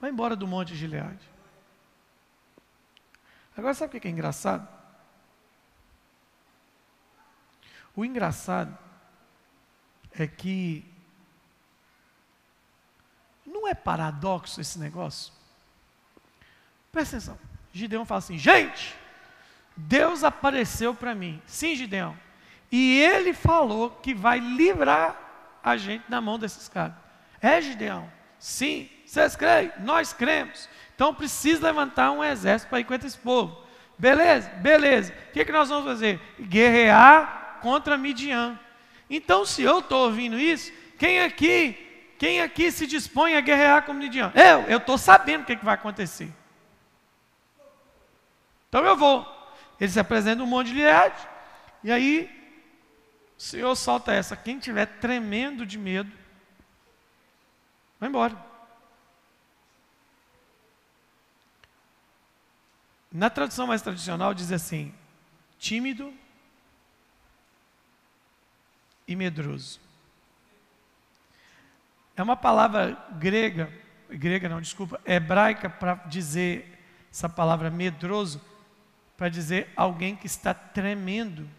Vai 0.00 0.10
embora 0.10 0.36
do 0.36 0.46
Monte 0.46 0.76
Gileade. 0.76 1.28
Agora, 3.56 3.74
sabe 3.74 3.96
o 3.96 4.00
que 4.00 4.06
é 4.06 4.10
engraçado? 4.10 4.68
O 7.96 8.04
engraçado 8.04 8.78
é 10.12 10.28
que 10.28 10.88
não 13.44 13.66
é 13.66 13.74
paradoxo 13.74 14.60
esse 14.60 14.78
negócio? 14.78 15.32
Presta 16.98 17.16
atenção. 17.16 17.38
Gideão 17.72 18.04
fala 18.04 18.18
assim: 18.18 18.36
gente, 18.36 18.92
Deus 19.76 20.24
apareceu 20.24 20.92
para 20.92 21.14
mim. 21.14 21.40
Sim, 21.46 21.76
Gideão. 21.76 22.16
E 22.72 23.00
ele 23.00 23.32
falou 23.32 23.90
que 24.02 24.12
vai 24.12 24.40
livrar 24.40 25.16
a 25.62 25.76
gente 25.76 26.02
da 26.08 26.20
mão 26.20 26.40
desses 26.40 26.68
caras. 26.68 26.96
É, 27.40 27.62
Gideão? 27.62 28.10
Sim. 28.36 28.90
Vocês 29.06 29.36
creem? 29.36 29.70
Nós 29.78 30.12
cremos. 30.12 30.68
Então 30.92 31.14
precisa 31.14 31.68
levantar 31.68 32.10
um 32.10 32.24
exército 32.24 32.68
para 32.68 32.80
ir 32.80 32.84
contra 32.84 33.06
esse 33.06 33.18
povo. 33.18 33.64
Beleza? 33.96 34.50
Beleza. 34.56 35.14
O 35.28 35.32
que, 35.32 35.44
que 35.44 35.52
nós 35.52 35.68
vamos 35.68 35.84
fazer? 35.84 36.20
Guerrear 36.40 37.58
contra 37.62 37.96
Midian. 37.96 38.58
Então, 39.08 39.46
se 39.46 39.62
eu 39.62 39.78
estou 39.78 40.06
ouvindo 40.06 40.36
isso, 40.36 40.72
quem 40.98 41.20
aqui, 41.20 42.14
quem 42.18 42.40
aqui 42.40 42.72
se 42.72 42.88
dispõe 42.88 43.36
a 43.36 43.40
guerrear 43.40 43.84
com 43.84 43.92
Midian? 43.92 44.32
Eu, 44.34 44.62
eu 44.62 44.78
estou 44.78 44.98
sabendo 44.98 45.42
o 45.42 45.44
que, 45.44 45.54
que 45.54 45.64
vai 45.64 45.74
acontecer. 45.74 46.28
Então 48.68 48.84
eu 48.84 48.96
vou. 48.96 49.26
Ele 49.80 49.90
se 49.90 50.00
apresenta 50.00 50.42
um 50.42 50.46
monte 50.46 50.68
de 50.68 50.74
liade, 50.74 51.28
e 51.84 51.92
aí 51.92 52.30
o 53.36 53.40
Senhor 53.40 53.74
solta 53.76 54.12
essa. 54.12 54.36
Quem 54.36 54.58
tiver 54.58 54.86
tremendo 54.86 55.64
de 55.64 55.78
medo, 55.78 56.10
vai 58.00 58.08
embora. 58.08 58.46
Na 63.10 63.30
tradução 63.30 63.66
mais 63.66 63.80
tradicional 63.80 64.34
diz 64.34 64.52
assim: 64.52 64.92
tímido 65.58 66.12
e 69.06 69.16
medroso. 69.16 69.80
É 72.14 72.22
uma 72.22 72.36
palavra 72.36 73.06
grega, 73.12 73.72
grega 74.10 74.48
não, 74.48 74.60
desculpa, 74.60 75.00
hebraica 75.06 75.70
para 75.70 75.94
dizer 76.06 76.78
essa 77.10 77.28
palavra 77.28 77.70
medroso, 77.70 78.40
para 79.18 79.28
dizer 79.28 79.68
alguém 79.74 80.14
que 80.14 80.26
está 80.26 80.54
tremendo 80.54 81.50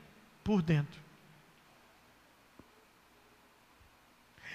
por 0.46 0.62
dentro. 0.62 1.00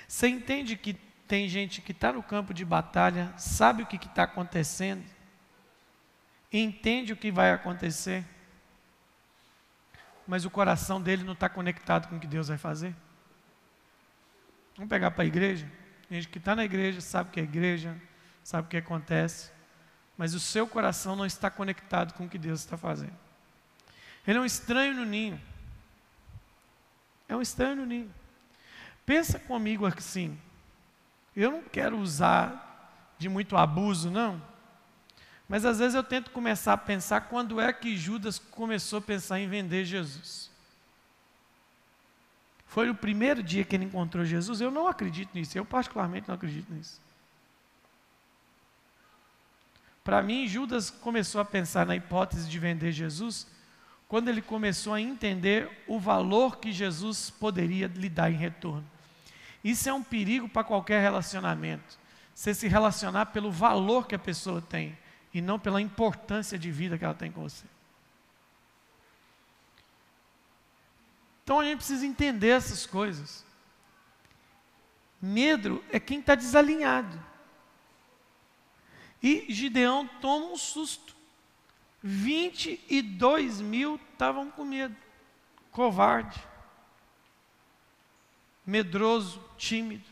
Você 0.09 0.27
entende 0.27 0.75
que 0.75 0.95
tem 1.29 1.47
gente 1.47 1.83
que 1.83 1.93
está 1.93 2.15
no 2.15 2.23
campo 2.23 2.55
de 2.55 2.65
batalha, 2.65 3.33
sabe 3.37 3.83
o 3.83 3.87
que 3.87 3.97
está 3.97 4.23
acontecendo, 4.23 5.05
entende 6.51 7.13
o 7.13 7.17
que 7.17 7.31
vai 7.31 7.53
acontecer, 7.53 8.25
mas 10.27 10.47
o 10.47 10.51
coração 10.51 11.01
dele 11.01 11.25
não 11.25 11.35
está 11.35 11.49
conectado 11.49 12.09
com 12.09 12.17
o 12.17 12.21
que 12.21 12.27
Deus 12.27 12.49
vai 12.49 12.57
fazer. 12.57 12.97
Vamos 14.77 14.89
pegar 14.89 15.11
para 15.11 15.25
a 15.25 15.27
igreja? 15.27 15.71
Gente 16.11 16.29
que 16.29 16.39
está 16.39 16.57
na 16.57 16.65
igreja 16.65 17.03
sabe 17.03 17.29
o 17.29 17.33
que 17.33 17.41
é 17.41 17.43
igreja, 17.43 17.95
sabe 18.43 18.67
o 18.67 18.71
que 18.71 18.79
acontece, 18.79 19.53
mas 20.17 20.35
o 20.35 20.41
seu 20.41 20.67
coração 20.67 21.17
não 21.17 21.27
está 21.27 21.51
conectado 21.51 22.15
com 22.15 22.25
o 22.25 22.29
que 22.29 22.39
Deus 22.39 22.61
está 22.61 22.77
fazendo. 22.77 23.15
Ele 24.27 24.39
é 24.39 24.41
um 24.41 24.45
estranho 24.45 24.95
no 24.95 25.05
ninho. 25.05 25.41
É 27.29 27.37
um 27.37 27.43
estranho 27.43 27.77
no 27.77 27.87
ninho. 27.87 28.13
Pensa 29.05 29.39
comigo 29.39 29.87
assim. 29.87 30.39
Eu 31.35 31.51
não 31.51 31.63
quero 31.63 31.99
usar 31.99 33.15
de 33.19 33.29
muito 33.29 33.57
abuso, 33.57 34.11
não. 34.11 34.41
Mas 35.49 35.65
às 35.65 35.79
vezes 35.79 35.95
eu 35.95 36.03
tento 36.03 36.31
começar 36.31 36.73
a 36.73 36.79
pensar 36.79 37.23
quando 37.23 37.61
é 37.61 37.73
que 37.73 37.97
Judas 37.97 38.39
começou 38.39 38.99
a 38.99 39.03
pensar 39.03 39.39
em 39.41 39.49
vender 39.49 39.85
Jesus. 39.85 40.51
Foi 42.67 42.89
o 42.89 42.95
primeiro 42.95 43.43
dia 43.43 43.65
que 43.65 43.77
ele 43.77 43.85
encontrou 43.85 44.25
Jesus? 44.25 44.61
Eu 44.61 44.71
não 44.71 44.89
acredito 44.89 45.31
nisso. 45.35 45.57
Eu, 45.57 45.65
particularmente, 45.65 46.27
não 46.27 46.35
acredito 46.35 46.73
nisso. 46.73 47.01
Para 50.05 50.21
mim, 50.21 50.47
Judas 50.47 50.91
começou 50.91 51.41
a 51.41 51.45
pensar 51.47 51.87
na 51.87 51.97
hipótese 51.97 52.47
de 52.47 52.59
vender 52.59 52.93
Jesus 52.93 53.47
quando 54.07 54.29
ele 54.29 54.43
começou 54.43 54.93
a 54.93 55.01
entender 55.01 55.69
o 55.87 55.99
valor 55.99 56.59
que 56.59 56.71
Jesus 56.71 57.31
poderia 57.31 57.87
lhe 57.87 58.11
dar 58.11 58.31
em 58.31 58.37
retorno. 58.37 58.85
Isso 59.65 59.89
é 59.89 59.93
um 59.95 60.03
perigo 60.03 60.47
para 60.47 60.63
qualquer 60.63 61.01
relacionamento. 61.01 61.99
Você 62.35 62.53
se 62.53 62.69
relacionar 62.69 63.27
pelo 63.27 63.51
valor 63.51 64.07
que 64.07 64.15
a 64.15 64.19
pessoa 64.19 64.61
tem 64.61 64.97
e 65.33 65.41
não 65.41 65.59
pela 65.59 65.81
importância 65.81 66.59
de 66.59 66.71
vida 66.71 66.99
que 66.99 67.05
ela 67.05 67.15
tem 67.15 67.33
com 67.33 67.43
você. 67.43 67.65
Então 71.43 71.61
a 71.61 71.65
gente 71.65 71.79
precisa 71.79 72.07
entender 72.07 72.49
essas 72.49 72.85
coisas. 72.85 73.45
Medo 75.21 75.83
é 75.91 75.99
quem 75.99 76.21
está 76.21 76.35
desalinhado. 76.35 77.19
E 79.25 79.47
Gideão 79.49 80.07
toma 80.21 80.53
um 80.53 80.57
susto. 80.57 81.17
22 82.03 83.63
mil 83.63 83.99
estavam 84.13 84.51
com 84.51 84.67
medo, 84.67 84.95
covarde, 85.71 86.39
medroso, 88.67 89.43
tímido. 89.57 90.05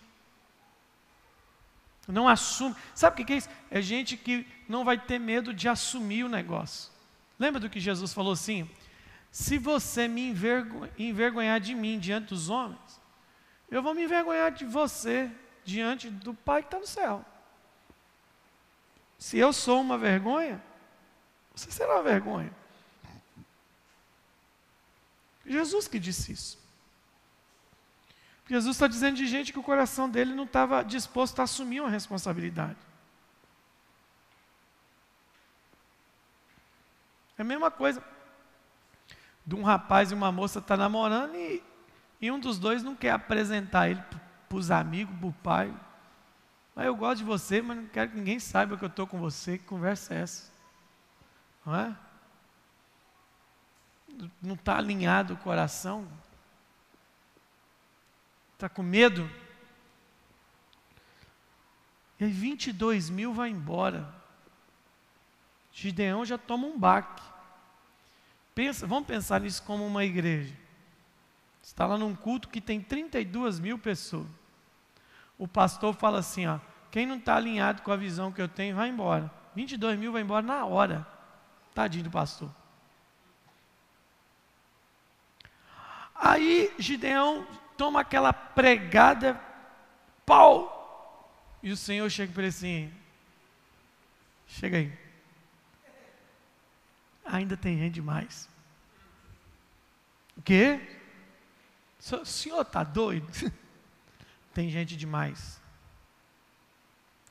Não 2.09 2.27
assume. 2.27 2.75
Sabe 2.94 3.22
o 3.22 3.27
que 3.27 3.35
é 3.35 3.37
isso? 3.37 3.51
É 3.70 3.83
gente 3.83 4.16
que 4.16 4.46
não 4.66 4.83
vai 4.83 4.98
ter 4.98 5.18
medo 5.18 5.53
de 5.53 5.68
assumir 5.68 6.25
o 6.25 6.29
negócio. 6.31 6.90
Lembra 7.38 7.61
do 7.61 7.68
que 7.68 7.79
Jesus 7.79 8.14
falou 8.14 8.33
assim? 8.33 8.66
Se 9.31 9.59
você 9.59 10.09
me 10.09 10.35
envergonhar 10.98 11.61
de 11.61 11.75
mim 11.75 11.98
diante 11.98 12.29
dos 12.29 12.48
homens, 12.48 12.98
eu 13.70 13.83
vou 13.83 13.92
me 13.94 14.05
envergonhar 14.05 14.51
de 14.51 14.64
você 14.64 15.31
diante 15.66 16.09
do 16.09 16.33
Pai 16.33 16.62
que 16.62 16.68
está 16.68 16.79
no 16.79 16.87
céu. 16.87 17.22
Se 19.22 19.38
eu 19.38 19.52
sou 19.52 19.80
uma 19.80 19.96
vergonha, 19.96 20.61
você 21.54 21.70
será 21.70 21.94
uma 21.94 22.02
vergonha. 22.02 22.52
Jesus 25.46 25.87
que 25.87 26.00
disse 26.00 26.32
isso. 26.32 26.58
Jesus 28.48 28.74
está 28.74 28.88
dizendo 28.88 29.16
de 29.16 29.28
gente 29.28 29.52
que 29.52 29.61
o 29.61 29.62
coração 29.62 30.11
dele 30.11 30.35
não 30.35 30.42
estava 30.42 30.82
disposto 30.82 31.38
a 31.38 31.44
assumir 31.44 31.80
uma 31.80 31.88
responsabilidade. 31.88 32.76
É 37.38 37.42
a 37.42 37.44
mesma 37.44 37.70
coisa 37.70 38.02
de 39.46 39.54
um 39.54 39.62
rapaz 39.62 40.11
e 40.11 40.14
uma 40.14 40.32
moça 40.32 40.58
estar 40.58 40.76
tá 40.76 40.82
namorando 40.82 41.37
e, 41.37 41.62
e 42.20 42.28
um 42.28 42.40
dos 42.40 42.58
dois 42.58 42.82
não 42.82 42.96
quer 42.96 43.12
apresentar 43.12 43.88
ele 43.88 44.02
para 44.48 44.58
os 44.58 44.72
amigos, 44.72 45.16
para 45.16 45.28
o 45.28 45.32
pai. 45.32 45.72
Mas 46.74 46.87
eu 46.87 46.96
gosto 46.96 47.18
de 47.18 47.24
você, 47.24 47.61
mas 47.61 47.76
não 47.76 47.87
quero 47.87 48.11
que 48.11 48.16
ninguém 48.16 48.38
saiba 48.38 48.76
que 48.76 48.85
eu 48.85 48.88
estou 48.88 49.06
com 49.06 49.18
você. 49.18 49.58
Que 49.58 49.64
conversa 49.64 50.14
é 50.14 50.18
essa? 50.18 50.50
Não 51.64 51.76
é? 51.76 51.96
Não 54.40 54.54
está 54.54 54.76
alinhado 54.76 55.35
o 55.35 55.38
coração? 55.38 56.08
Está 58.54 58.68
com 58.68 58.82
medo? 58.82 59.28
E 62.18 62.24
aí 62.24 62.30
22 62.30 63.11
mil 63.11 63.35
vai 63.35 63.50
embora. 63.50 64.08
Gideão 65.72 66.24
já 66.24 66.38
toma 66.38 66.66
um 66.66 66.78
baque. 66.78 67.22
Pensa, 68.54 68.87
vamos 68.87 69.06
pensar 69.06 69.40
nisso 69.40 69.62
como 69.62 69.87
uma 69.87 70.04
igreja. 70.04 70.54
Está 71.62 71.87
lá 71.87 71.98
num 71.98 72.14
culto 72.14 72.48
que 72.48 72.61
tem 72.61 72.80
32 72.80 73.58
mil 73.58 73.78
pessoas 73.78 74.26
o 75.38 75.49
pastor 75.49 75.95
fala 75.95 76.18
assim: 76.18 76.47
ó, 76.47 76.59
quem 76.90 77.07
não 77.07 77.16
está 77.16 77.37
alinhado 77.37 77.83
com 77.83 77.92
a 77.92 77.97
visão 77.97 78.33
que 78.33 78.40
eu 78.40 78.49
tenho, 78.49 78.77
vai 78.77 78.88
embora. 78.88 79.31
22 79.55 79.99
mil 79.99 80.12
vai 80.12 80.23
embora 80.23 80.45
na 80.45 80.64
hora. 80.64 81.07
Tadinho 81.75 82.05
do 82.05 82.11
pastor. 82.11 82.51
Aí 86.14 86.73
Gideão 86.79 87.47
toma 87.77 88.01
aquela 88.01 88.33
pregada, 88.33 89.40
pau, 90.25 91.59
e 91.62 91.73
o 91.73 91.77
Senhor 91.77 92.09
chega 92.11 92.33
para 92.33 92.42
ele 92.42 92.49
assim: 92.49 92.92
chega 94.47 94.77
aí. 94.77 95.03
Ainda 97.25 97.57
tem 97.57 97.79
gente 97.79 97.95
demais. 97.95 98.49
O 100.37 100.42
quê? 100.42 100.81
O 102.11 102.25
senhor 102.25 102.62
está 102.62 102.83
doido? 102.83 103.29
tem 104.53 104.69
gente 104.71 104.97
demais. 104.97 105.61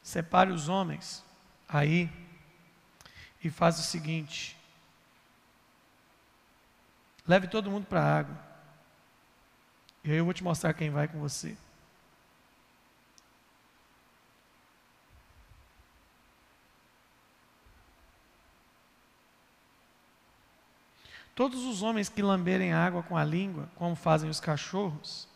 Separe 0.01 0.51
os 0.51 0.67
homens 0.67 1.23
aí 1.67 2.09
e 3.43 3.49
faz 3.49 3.79
o 3.79 3.83
seguinte: 3.83 4.57
leve 7.27 7.47
todo 7.47 7.71
mundo 7.71 7.85
para 7.85 8.01
a 8.01 8.17
água. 8.19 8.51
E 10.03 10.11
aí 10.11 10.17
eu 10.17 10.25
vou 10.25 10.33
te 10.33 10.43
mostrar 10.43 10.73
quem 10.73 10.89
vai 10.89 11.07
com 11.07 11.19
você. 11.19 11.55
Todos 21.35 21.63
os 21.63 21.81
homens 21.81 22.09
que 22.09 22.21
lamberem 22.21 22.73
água 22.73 23.01
com 23.01 23.15
a 23.15 23.23
língua, 23.23 23.69
como 23.75 23.95
fazem 23.95 24.29
os 24.29 24.39
cachorros, 24.39 25.27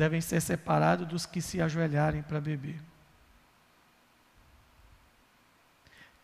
devem 0.00 0.22
ser 0.22 0.40
separados 0.40 1.06
dos 1.06 1.26
que 1.26 1.42
se 1.42 1.60
ajoelharem 1.60 2.22
para 2.22 2.40
beber. 2.40 2.80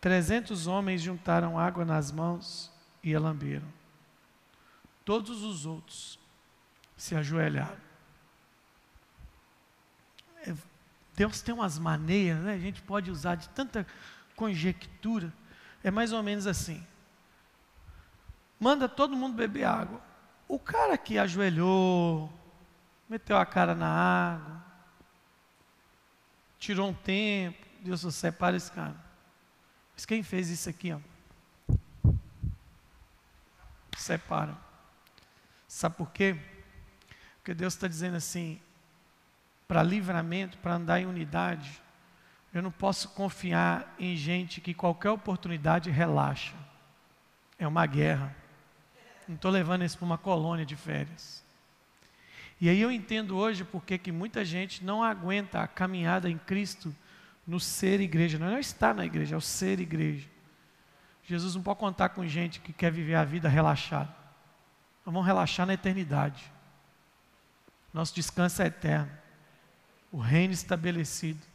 Trezentos 0.01 0.65
homens 0.65 0.99
juntaram 0.99 1.59
água 1.59 1.85
nas 1.85 2.11
mãos 2.11 2.71
e 3.03 3.13
a 3.13 3.19
lamberam. 3.19 3.67
Todos 5.05 5.43
os 5.43 5.67
outros 5.67 6.17
se 6.95 7.15
ajoelharam. 7.15 7.77
É, 10.43 10.55
Deus 11.15 11.43
tem 11.43 11.53
umas 11.53 11.77
maneiras, 11.77 12.41
né? 12.45 12.55
a 12.55 12.59
gente 12.59 12.81
pode 12.81 13.11
usar 13.11 13.35
de 13.35 13.47
tanta 13.49 13.85
conjectura. 14.35 15.31
É 15.83 15.91
mais 15.91 16.11
ou 16.11 16.23
menos 16.23 16.47
assim: 16.47 16.83
manda 18.59 18.89
todo 18.89 19.15
mundo 19.15 19.35
beber 19.35 19.65
água. 19.65 20.01
O 20.47 20.57
cara 20.57 20.97
que 20.97 21.19
ajoelhou, 21.19 22.33
meteu 23.09 23.37
a 23.37 23.45
cara 23.45 23.73
na 23.73 23.87
água, 23.87 24.63
tirou 26.59 26.89
um 26.89 26.93
tempo, 26.93 27.65
Deus 27.81 28.01
separa 28.13 28.57
esse 28.57 28.71
cara. 28.71 28.95
Mas 29.95 30.05
quem 30.05 30.21
fez 30.21 30.49
isso 30.49 30.69
aqui, 30.69 30.93
ó? 30.93 30.99
Separa. 33.97 34.55
Sabe 35.67 35.95
por 35.95 36.11
quê? 36.11 36.37
Porque 37.37 37.53
Deus 37.53 37.73
está 37.73 37.87
dizendo 37.87 38.15
assim: 38.15 38.59
para 39.67 39.81
livramento, 39.81 40.57
para 40.59 40.75
andar 40.75 41.01
em 41.01 41.05
unidade, 41.05 41.81
eu 42.53 42.61
não 42.61 42.71
posso 42.71 43.09
confiar 43.09 43.95
em 43.99 44.15
gente 44.15 44.61
que 44.61 44.73
qualquer 44.73 45.11
oportunidade 45.11 45.89
relaxa. 45.89 46.55
É 47.57 47.67
uma 47.67 47.85
guerra. 47.85 48.35
Não 49.27 49.35
estou 49.35 49.51
levando 49.51 49.83
isso 49.83 49.97
para 49.97 50.05
uma 50.05 50.17
colônia 50.17 50.65
de 50.65 50.75
férias. 50.75 51.43
E 52.59 52.69
aí 52.69 52.81
eu 52.81 52.91
entendo 52.91 53.37
hoje 53.37 53.63
porque 53.63 53.97
que 53.97 54.11
muita 54.11 54.43
gente 54.43 54.83
não 54.83 55.03
aguenta 55.03 55.61
a 55.61 55.67
caminhada 55.67 56.29
em 56.29 56.37
Cristo 56.37 56.95
no 57.45 57.59
ser 57.59 58.01
igreja. 58.01 58.39
Não 58.39 58.47
é 58.47 58.59
estar 58.59 58.95
na 58.95 59.05
igreja, 59.05 59.35
é 59.35 59.37
o 59.37 59.41
ser 59.41 59.79
igreja. 59.79 60.27
Jesus 61.23 61.55
não 61.55 61.61
pode 61.61 61.79
contar 61.79 62.09
com 62.09 62.25
gente 62.25 62.59
que 62.59 62.73
quer 62.73 62.91
viver 62.91 63.15
a 63.15 63.23
vida 63.23 63.47
relaxada. 63.47 64.09
Nós 65.05 65.13
vamos 65.13 65.25
relaxar 65.25 65.65
na 65.65 65.73
eternidade. 65.73 66.51
Nosso 67.93 68.15
descanso 68.15 68.61
é 68.61 68.67
eterno. 68.67 69.11
O 70.11 70.19
reino 70.19 70.53
estabelecido. 70.53 71.45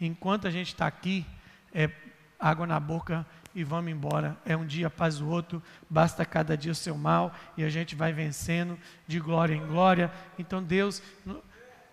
Enquanto 0.00 0.46
a 0.46 0.50
gente 0.50 0.68
está 0.68 0.86
aqui, 0.86 1.26
é 1.72 1.90
água 2.38 2.66
na 2.66 2.78
boca 2.78 3.26
e 3.56 3.64
vamos 3.64 3.90
embora. 3.90 4.36
É 4.44 4.54
um 4.54 4.66
dia 4.66 4.88
após 4.88 5.18
o 5.18 5.26
outro, 5.26 5.62
basta 5.88 6.26
cada 6.26 6.58
dia 6.58 6.72
o 6.72 6.74
seu 6.74 6.94
mal 6.94 7.34
e 7.56 7.64
a 7.64 7.70
gente 7.70 7.96
vai 7.96 8.12
vencendo 8.12 8.78
de 9.06 9.18
glória 9.18 9.54
em 9.54 9.66
glória. 9.66 10.12
Então 10.38 10.62
Deus, 10.62 11.02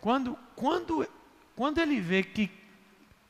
quando, 0.01 0.37
quando, 0.57 1.07
quando 1.55 1.79
ele 1.79 2.01
vê 2.01 2.21
que 2.21 2.51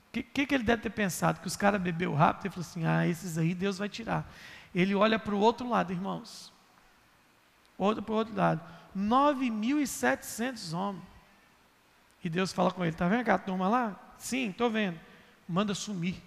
o 0.10 0.24
que, 0.32 0.46
que, 0.46 0.54
ele 0.54 0.64
deve 0.64 0.82
ter 0.84 0.90
pensado? 0.90 1.40
Que 1.40 1.48
os 1.48 1.56
caras 1.56 1.82
bebeu 1.82 2.14
rápido, 2.14 2.46
ele 2.46 2.54
falou 2.54 2.68
assim: 2.68 2.86
ah, 2.86 3.08
esses 3.08 3.38
aí 3.38 3.56
Deus 3.56 3.80
vai 3.80 3.90
tirar. 3.90 4.32
Ele 4.74 4.94
olha 4.94 5.18
para 5.18 5.34
o 5.34 5.40
outro 5.40 5.68
lado, 5.68 5.92
irmãos. 5.92 6.54
Outro 7.78 8.04
para 8.04 8.14
o 8.14 8.18
outro 8.18 8.36
lado. 8.36 8.62
9.700 8.96 10.72
homens. 10.76 11.04
E 12.24 12.30
Deus 12.30 12.54
fala 12.54 12.72
com 12.72 12.84
ele: 12.84 12.94
está 12.94 13.08
vendo 13.08 13.22
aquela 13.22 13.40
turma 13.40 13.68
lá? 13.68 14.16
Sim, 14.18 14.50
estou 14.50 14.70
vendo. 14.70 15.00
Manda 15.48 15.74
sumir. 15.74 16.22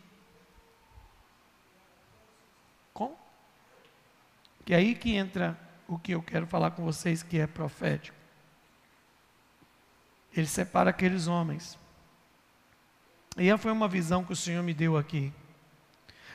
Que 4.66 4.74
é 4.74 4.78
aí 4.78 4.96
que 4.96 5.14
entra 5.14 5.56
o 5.86 5.96
que 5.96 6.12
eu 6.12 6.20
quero 6.20 6.44
falar 6.44 6.72
com 6.72 6.84
vocês, 6.84 7.22
que 7.22 7.38
é 7.38 7.46
profético. 7.46 8.18
Ele 10.36 10.48
separa 10.48 10.90
aqueles 10.90 11.28
homens. 11.28 11.78
E 13.38 13.56
foi 13.58 13.70
uma 13.70 13.86
visão 13.86 14.24
que 14.24 14.32
o 14.32 14.36
Senhor 14.36 14.64
me 14.64 14.74
deu 14.74 14.96
aqui. 14.96 15.32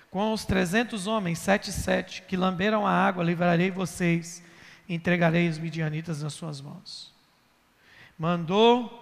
Com 0.09 0.31
os 0.31 0.45
trezentos 0.45 1.07
homens, 1.07 1.39
sete 1.39 1.73
sete, 1.73 2.21
que 2.21 2.37
lamberam 2.37 2.87
a 2.87 2.91
água, 2.91 3.21
livrarei 3.21 3.69
vocês, 3.69 4.41
entregarei 4.87 5.49
os 5.49 5.57
midianitas 5.57 6.23
nas 6.23 6.31
suas 6.31 6.61
mãos. 6.61 7.13
Mandou 8.17 8.97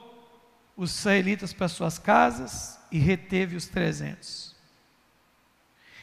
os 0.75 0.97
israelitas 0.97 1.53
para 1.53 1.67
suas 1.67 1.99
casas 1.99 2.79
e 2.91 2.97
reteve 2.97 3.55
os 3.55 3.67
trezentos. 3.67 4.55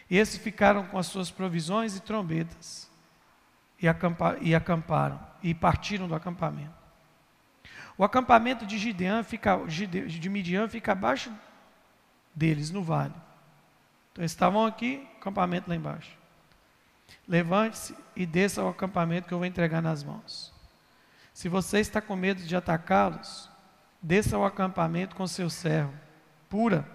E 0.09 0.17
esses 0.17 0.39
ficaram 0.39 0.87
com 0.87 0.97
as 0.97 1.09
suas 1.09 1.29
provisões 1.29 1.97
e 1.97 2.01
trombetas 2.01 2.86
e, 3.81 3.89
acampa, 3.89 4.37
e 4.41 4.55
acamparam, 4.55 5.21
e 5.43 5.55
partiram 5.55 6.09
do 6.09 6.15
acampamento. 6.15 6.75
O 7.99 8.05
acampamento 8.05 8.67
de 8.67 8.79
Gideão 8.79 9.25
fica, 9.25 9.57
de 9.67 10.29
Midian 10.29 10.69
fica 10.69 10.93
abaixo 10.93 11.33
deles, 12.35 12.71
no 12.71 12.83
vale. 12.83 13.15
Então 14.13 14.23
eles 14.23 14.33
estavam 14.33 14.67
aqui, 14.67 15.07
acampamento 15.19 15.69
lá 15.69 15.77
embaixo. 15.77 16.17
Levante-se 17.27 17.97
e 18.15 18.27
desça 18.27 18.61
ao 18.61 18.69
acampamento 18.69 19.29
que 19.29 19.35
eu 19.35 19.39
vou 19.39 19.47
entregar 19.47 19.81
nas 19.81 20.05
mãos. 20.05 20.53
Se 21.33 21.49
você 21.49 21.81
está 21.81 22.01
com 22.01 22.17
medo 22.17 22.43
de 22.43 22.57
atacá-los, 22.57 23.51
desça 24.01 24.37
ao 24.37 24.45
acampamento 24.45 25.17
com 25.17 25.27
seu 25.27 25.51
servo, 25.51 25.93
pura, 26.49 26.87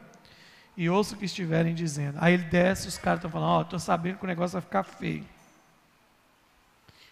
e 0.76 0.90
ouça 0.90 1.16
o 1.16 1.18
que 1.18 1.26
estiverem 1.26 1.76
dizendo. 1.76 2.18
Aí 2.22 2.34
ele 2.34 2.46
desce, 2.46 2.88
os 2.88 2.98
caras 2.98 3.20
estão 3.20 3.30
falando: 3.30 3.50
Ó, 3.50 3.60
oh, 3.60 3.62
estou 3.62 3.80
sabendo 3.80 4.18
que 4.18 4.24
o 4.24 4.28
negócio 4.28 4.54
vai 4.54 4.62
ficar 4.62 4.84
feio. 4.84 5.26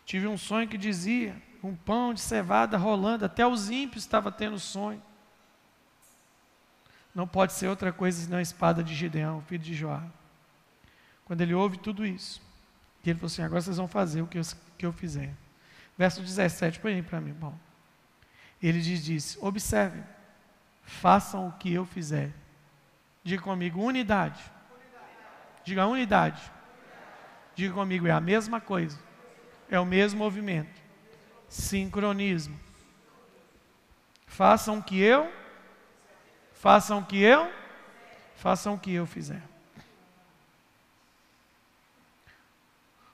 Tive 0.09 0.25
um 0.25 0.39
sonho 0.39 0.67
que 0.67 0.75
dizia: 0.75 1.39
um 1.61 1.75
pão 1.75 2.15
de 2.15 2.19
cevada 2.19 2.75
rolando, 2.77 3.25
até 3.25 3.45
os 3.45 3.69
ímpios 3.69 4.03
estavam 4.03 4.31
tendo 4.31 4.57
sonho. 4.57 4.99
Não 7.13 7.27
pode 7.27 7.53
ser 7.53 7.67
outra 7.67 7.93
coisa 7.93 8.19
senão 8.19 8.39
a 8.39 8.41
espada 8.41 8.83
de 8.83 8.95
Gideão, 8.95 9.43
filho 9.43 9.63
de 9.63 9.75
Joá. 9.75 10.01
Quando 11.25 11.41
ele 11.41 11.53
ouve 11.53 11.77
tudo 11.77 12.03
isso, 12.03 12.41
ele 13.05 13.19
falou 13.19 13.27
assim: 13.27 13.43
agora 13.43 13.61
vocês 13.61 13.77
vão 13.77 13.87
fazer 13.87 14.23
o 14.23 14.25
que 14.25 14.39
eu, 14.39 14.41
que 14.79 14.85
eu 14.87 14.91
fizer. 14.91 15.31
Verso 15.95 16.23
17, 16.23 16.79
põe 16.79 16.95
aí 16.95 17.03
para 17.03 17.21
mim, 17.21 17.33
bom. 17.33 17.55
Ele 18.59 18.81
diz, 18.81 19.05
disse: 19.05 19.37
observem, 19.39 20.03
façam 20.81 21.49
o 21.49 21.51
que 21.51 21.71
eu 21.71 21.85
fizer. 21.85 22.33
Diga 23.23 23.43
comigo, 23.43 23.79
unidade. 23.79 24.41
Diga 25.63 25.85
unidade. 25.85 26.41
Diga 27.53 27.75
comigo, 27.75 28.07
é 28.07 28.11
a 28.11 28.19
mesma 28.19 28.59
coisa. 28.59 29.07
É 29.69 29.79
o 29.79 29.85
mesmo 29.85 30.19
movimento. 30.19 30.79
Sincronismo. 31.47 32.59
Façam 34.25 34.79
o 34.79 34.83
que 34.83 34.99
eu 34.99 35.31
Façam 36.59 36.99
o 36.99 37.05
que 37.05 37.17
eu, 37.21 37.49
façam 38.35 38.73
o 38.73 38.77
que 38.77 38.93
eu 38.93 39.05
fizer. 39.05 39.41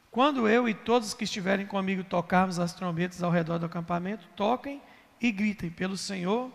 Quando 0.09 0.49
eu 0.49 0.67
e 0.67 0.73
todos 0.73 1.13
que 1.13 1.25
estiverem 1.25 1.67
comigo 1.67 2.03
tocarmos 2.03 2.57
as 2.57 2.73
trombetas 2.73 3.21
ao 3.21 3.29
redor 3.29 3.59
do 3.59 3.67
acampamento, 3.67 4.25
toquem 4.35 4.81
e 5.21 5.31
gritem 5.31 5.69
pelo 5.69 5.95
Senhor 5.95 6.51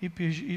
e 0.00 0.08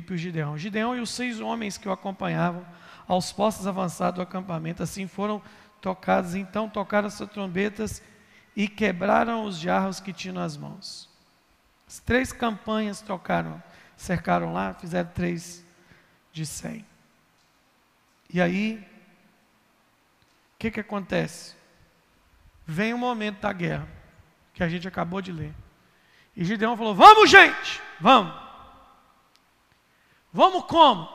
por 0.01 0.17
Gideão. 0.17 0.57
Gideão 0.57 0.97
e 0.97 1.01
os 1.01 1.11
seis 1.11 1.39
homens 1.39 1.77
que 1.77 1.87
o 1.87 1.91
acompanhavam 1.91 2.65
aos 3.07 3.31
postos 3.31 3.67
avançados 3.67 4.15
do 4.15 4.23
acampamento, 4.23 4.81
assim 4.81 5.05
foram 5.05 5.39
tocados. 5.79 6.33
Então 6.33 6.67
tocaram 6.67 7.09
as 7.09 7.17
trombetas 7.31 8.01
e 8.55 8.67
quebraram 8.67 9.43
os 9.43 9.57
jarros 9.57 9.99
que 9.99 10.13
tinham 10.13 10.35
nas 10.35 10.55
mãos. 10.55 11.09
As 11.87 11.99
três 11.99 12.31
campanhas 12.31 13.01
tocaram, 13.01 13.61
cercaram 13.97 14.53
lá, 14.53 14.73
fizeram 14.73 15.09
três 15.13 15.63
de 16.31 16.45
100. 16.45 16.85
E 18.33 18.41
aí, 18.41 18.77
o 20.55 20.57
que, 20.57 20.71
que 20.71 20.79
acontece? 20.79 21.55
Vem 22.65 22.93
o 22.93 22.97
momento 22.97 23.41
da 23.41 23.53
guerra, 23.53 23.87
que 24.53 24.63
a 24.63 24.69
gente 24.69 24.87
acabou 24.87 25.21
de 25.21 25.31
ler. 25.31 25.53
E 26.35 26.43
Gideão 26.43 26.75
falou: 26.75 26.95
Vamos, 26.95 27.29
gente, 27.29 27.81
vamos. 27.99 28.33
Vamos 30.33 30.63
como? 30.65 31.07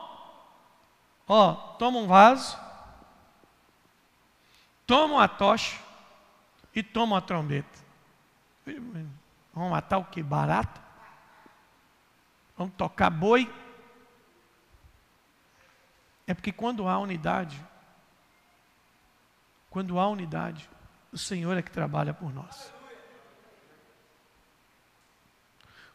Ó, 1.26 1.53
toma 1.78 1.99
um 1.99 2.07
vaso, 2.07 2.59
toma 4.86 5.14
uma 5.14 5.28
tocha 5.28 5.89
e 6.75 6.83
toma 6.83 7.16
uma 7.16 7.23
trombeta. 7.23 7.79
Vamos 9.53 9.71
matar 9.71 9.99
o 9.99 10.05
que? 10.05 10.23
Barato? 10.23 10.81
Vamos 12.57 12.75
tocar 12.75 13.11
boi? 13.11 13.53
É 16.27 16.35
porque 16.35 16.53
quando 16.53 16.87
há 16.87 16.99
unidade, 16.99 17.61
quando 19.68 19.99
há 19.99 20.09
unidade, 20.09 20.71
o 21.11 21.18
Senhor 21.18 21.57
é 21.57 21.62
que 21.62 21.71
trabalha 21.71 22.14
por 22.14 22.33
nós. 22.33 22.73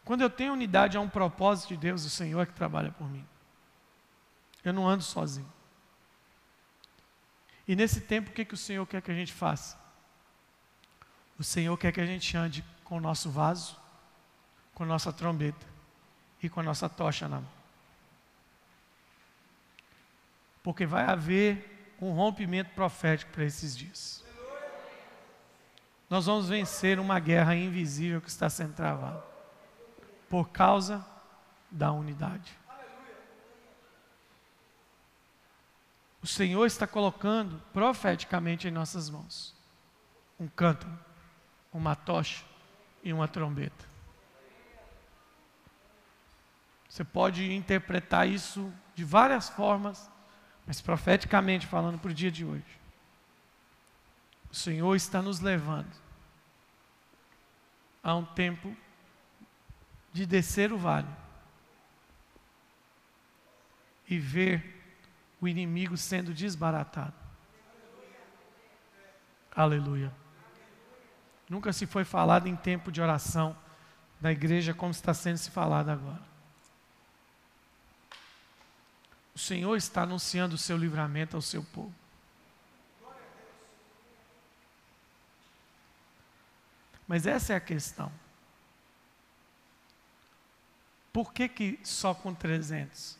Quando 0.04 0.20
eu 0.20 0.30
tenho 0.30 0.52
unidade, 0.52 0.96
há 0.96 1.00
um 1.00 1.08
propósito 1.08 1.68
de 1.68 1.76
Deus, 1.78 2.04
o 2.04 2.10
Senhor 2.10 2.40
é 2.40 2.46
que 2.46 2.52
trabalha 2.52 2.92
por 2.92 3.08
mim. 3.08 3.26
Eu 4.62 4.72
não 4.72 4.88
ando 4.88 5.02
sozinho. 5.02 5.52
E 7.66 7.74
nesse 7.74 8.00
tempo, 8.00 8.30
o 8.30 8.32
que, 8.32 8.44
que 8.44 8.54
o 8.54 8.58
Senhor 8.58 8.86
quer 8.86 9.02
que 9.02 9.10
a 9.10 9.14
gente 9.14 9.32
faça? 9.32 9.76
O 11.38 11.44
Senhor 11.44 11.76
quer 11.76 11.92
que 11.92 12.00
a 12.00 12.06
gente 12.06 12.36
ande 12.36 12.64
com 12.84 12.96
o 12.96 13.00
nosso 13.00 13.30
vaso, 13.30 13.76
com 14.74 14.84
a 14.84 14.86
nossa 14.86 15.12
trombeta 15.12 15.66
e 16.42 16.48
com 16.48 16.60
a 16.60 16.62
nossa 16.62 16.88
tocha 16.88 17.28
na 17.28 17.40
mão 17.40 17.56
porque 20.66 20.84
vai 20.84 21.04
haver 21.04 21.94
um 22.00 22.10
rompimento 22.10 22.70
profético 22.70 23.30
para 23.30 23.44
esses 23.44 23.76
dias. 23.76 24.24
Nós 26.10 26.26
vamos 26.26 26.48
vencer 26.48 26.98
uma 26.98 27.20
guerra 27.20 27.54
invisível 27.54 28.20
que 28.20 28.28
está 28.28 28.50
sendo 28.50 28.74
travada 28.74 29.22
por 30.28 30.48
causa 30.48 31.06
da 31.70 31.92
unidade. 31.92 32.52
O 36.20 36.26
Senhor 36.26 36.66
está 36.66 36.84
colocando 36.84 37.62
profeticamente 37.72 38.66
em 38.66 38.72
nossas 38.72 39.08
mãos 39.08 39.54
um 40.40 40.48
cântaro, 40.48 40.98
uma 41.72 41.94
tocha 41.94 42.44
e 43.02 43.12
uma 43.12 43.28
trombeta. 43.28 43.84
Você 46.88 47.04
pode 47.04 47.52
interpretar 47.52 48.28
isso 48.28 48.72
de 48.94 49.04
várias 49.04 49.48
formas 49.48 50.10
mas 50.66 50.80
profeticamente 50.80 51.66
falando 51.66 51.98
para 51.98 52.10
o 52.10 52.14
dia 52.14 52.30
de 52.30 52.44
hoje, 52.44 52.80
o 54.50 54.54
Senhor 54.54 54.96
está 54.96 55.22
nos 55.22 55.38
levando 55.38 55.94
a 58.02 58.14
um 58.14 58.24
tempo 58.24 58.76
de 60.12 60.26
descer 60.26 60.72
o 60.72 60.78
vale 60.78 61.08
e 64.08 64.18
ver 64.18 64.82
o 65.40 65.46
inimigo 65.46 65.96
sendo 65.96 66.34
desbaratado. 66.34 67.14
Aleluia. 69.54 70.12
Nunca 71.48 71.72
se 71.72 71.86
foi 71.86 72.04
falado 72.04 72.48
em 72.48 72.56
tempo 72.56 72.90
de 72.90 73.00
oração 73.00 73.56
da 74.20 74.32
igreja 74.32 74.74
como 74.74 74.90
está 74.90 75.14
sendo 75.14 75.38
se 75.38 75.50
falado 75.50 75.90
agora. 75.90 76.22
O 79.34 79.38
Senhor 79.38 79.76
está 79.76 80.02
anunciando 80.02 80.54
o 80.54 80.58
seu 80.58 80.76
livramento 80.76 81.36
ao 81.36 81.42
seu 81.42 81.62
povo. 81.62 81.94
Mas 87.06 87.26
essa 87.26 87.52
é 87.52 87.56
a 87.56 87.60
questão. 87.60 88.10
Por 91.12 91.32
que, 91.32 91.48
que 91.48 91.80
só 91.84 92.14
com 92.14 92.34
300? 92.34 93.16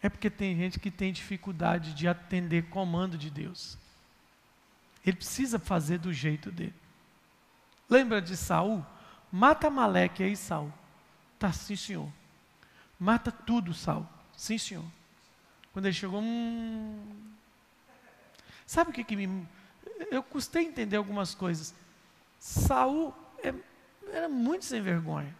É 0.00 0.08
porque 0.08 0.30
tem 0.30 0.56
gente 0.56 0.78
que 0.78 0.90
tem 0.90 1.12
dificuldade 1.12 1.92
de 1.94 2.08
atender 2.08 2.70
comando 2.70 3.18
de 3.18 3.30
Deus. 3.30 3.76
Ele 5.06 5.16
precisa 5.16 5.60
fazer 5.60 5.98
do 5.98 6.12
jeito 6.12 6.50
dele. 6.50 6.74
Lembra 7.88 8.20
de 8.20 8.36
Saul? 8.36 8.84
Mata 9.30 9.70
Maleque 9.70 10.24
aí, 10.24 10.36
Saul. 10.36 10.72
Tá 11.38 11.52
sim, 11.52 11.76
senhor. 11.76 12.12
Mata 12.98 13.30
tudo, 13.30 13.72
Saul. 13.72 14.06
Sim, 14.36 14.58
senhor. 14.58 14.84
Quando 15.72 15.86
ele 15.86 15.94
chegou, 15.94 16.20
hum... 16.20 17.32
sabe 18.66 18.90
o 18.90 18.92
que, 18.92 19.04
que 19.04 19.14
me. 19.14 19.46
Eu 20.10 20.22
custei 20.22 20.64
entender 20.64 20.96
algumas 20.96 21.34
coisas. 21.34 21.72
Saul 22.38 23.14
é, 23.44 23.54
era 24.10 24.28
muito 24.28 24.64
sem 24.64 24.80
vergonha. 24.80 25.34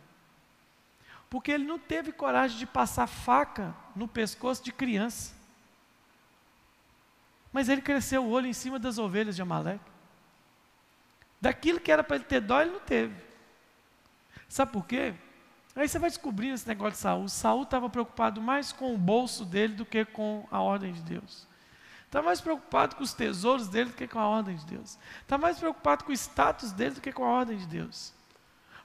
Porque 1.29 1.51
ele 1.51 1.65
não 1.65 1.79
teve 1.79 2.13
coragem 2.13 2.57
de 2.57 2.67
passar 2.67 3.07
faca 3.07 3.75
no 3.97 4.07
pescoço 4.07 4.63
de 4.63 4.73
criança. 4.73 5.36
Mas 7.57 7.71
ele 7.71 7.81
cresceu 7.81 8.23
o 8.23 8.29
olho 8.29 8.47
em 8.47 8.53
cima 8.53 8.79
das 8.79 8.99
ovelhas 8.99 9.35
de 9.35 9.41
Amaleque. 9.41 9.81
Daquilo 11.41 11.81
que 11.81 11.91
era 11.91 12.05
para 12.05 12.17
ele 12.17 12.25
ter 12.27 12.39
dó, 12.39 12.61
ele 12.61 12.73
não 12.73 12.81
teve. 12.81 13.17
Sabe 14.47 14.73
por 14.73 14.87
quê? 14.87 15.15
Aí 15.75 15.89
você 15.89 15.99
vai 15.99 16.11
descobrir 16.11 16.51
esse 16.51 16.69
negócio 16.69 16.93
de 16.93 16.99
Saul. 16.99 17.29
Saul 17.31 17.63
estava 17.63 17.89
preocupado 17.89 18.43
mais 18.43 18.73
com 18.73 18.95
o 18.95 18.99
bolso 18.99 19.43
dele 19.43 19.73
do 19.73 19.87
que 19.87 20.05
com 20.05 20.47
a 20.51 20.61
ordem 20.61 20.93
de 20.93 21.01
Deus. 21.01 21.49
Está 22.05 22.21
mais 22.21 22.43
preocupado 22.43 22.95
com 22.95 23.03
os 23.03 23.15
tesouros 23.15 23.69
dele 23.69 23.89
do 23.89 23.97
que 23.97 24.07
com 24.07 24.19
a 24.19 24.29
ordem 24.29 24.55
de 24.55 24.67
Deus. 24.67 24.99
Está 25.23 25.39
mais 25.39 25.59
preocupado 25.59 26.05
com 26.05 26.11
o 26.11 26.15
status 26.15 26.73
dele 26.73 26.97
do 26.97 27.01
que 27.01 27.11
com 27.11 27.25
a 27.25 27.29
ordem 27.29 27.57
de 27.57 27.67
Deus. 27.67 28.13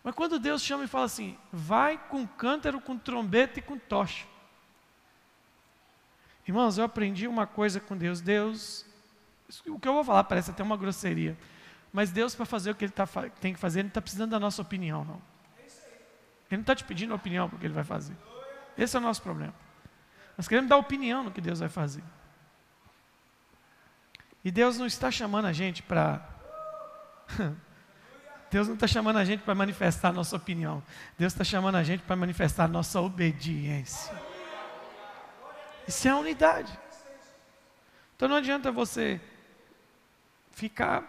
Mas 0.01 0.15
quando 0.15 0.39
Deus 0.39 0.61
chama 0.61 0.85
e 0.85 0.87
fala 0.87 1.07
assim, 1.07 1.37
vai 1.51 1.97
com 2.07 2.25
cântaro, 2.25 2.79
com 2.79 2.97
trombeta 2.97 3.59
e 3.59 3.61
com 3.61 3.77
tocha. 3.77 4.30
Irmãos, 6.51 6.77
eu 6.77 6.83
aprendi 6.83 7.29
uma 7.29 7.47
coisa 7.47 7.79
com 7.79 7.95
Deus. 7.95 8.19
Deus, 8.19 8.85
o 9.65 9.79
que 9.79 9.87
eu 9.87 9.93
vou 9.93 10.03
falar 10.03 10.25
parece 10.25 10.51
até 10.51 10.61
uma 10.61 10.75
grosseria. 10.75 11.37
Mas 11.93 12.11
Deus, 12.11 12.35
para 12.35 12.45
fazer 12.45 12.71
o 12.71 12.75
que 12.75 12.83
Ele 12.83 12.91
tá, 12.91 13.07
tem 13.39 13.53
que 13.53 13.59
fazer, 13.59 13.79
Ele 13.79 13.83
não 13.83 13.91
está 13.91 14.01
precisando 14.01 14.31
da 14.31 14.39
nossa 14.39 14.61
opinião, 14.61 15.05
não. 15.05 15.21
Ele 16.49 16.57
não 16.57 16.59
está 16.59 16.75
te 16.75 16.83
pedindo 16.83 17.15
opinião 17.15 17.49
porque 17.49 17.65
ele 17.65 17.73
vai 17.73 17.85
fazer. 17.85 18.17
Esse 18.77 18.97
é 18.97 18.99
o 18.99 19.01
nosso 19.01 19.21
problema. 19.21 19.53
Nós 20.37 20.45
queremos 20.45 20.69
dar 20.69 20.75
opinião 20.75 21.23
no 21.23 21.31
que 21.31 21.39
Deus 21.39 21.61
vai 21.61 21.69
fazer. 21.69 22.03
E 24.43 24.51
Deus 24.51 24.77
não 24.77 24.85
está 24.85 25.09
chamando 25.09 25.45
a 25.45 25.53
gente 25.53 25.81
para. 25.81 26.21
Deus 28.51 28.67
não 28.67 28.73
está 28.73 28.87
chamando 28.87 29.15
a 29.15 29.23
gente 29.23 29.41
para 29.43 29.55
manifestar 29.55 30.09
a 30.09 30.11
nossa 30.11 30.35
opinião. 30.35 30.83
Deus 31.17 31.31
está 31.31 31.45
chamando 31.45 31.75
a 31.75 31.83
gente 31.83 32.03
para 32.03 32.17
manifestar 32.17 32.65
a 32.65 32.67
nossa 32.67 32.99
obediência. 32.99 34.30
Isso 35.91 36.07
é 36.07 36.11
a 36.11 36.15
unidade. 36.15 36.71
Então 38.15 38.29
não 38.29 38.37
adianta 38.37 38.71
você 38.71 39.19
ficar 40.51 41.03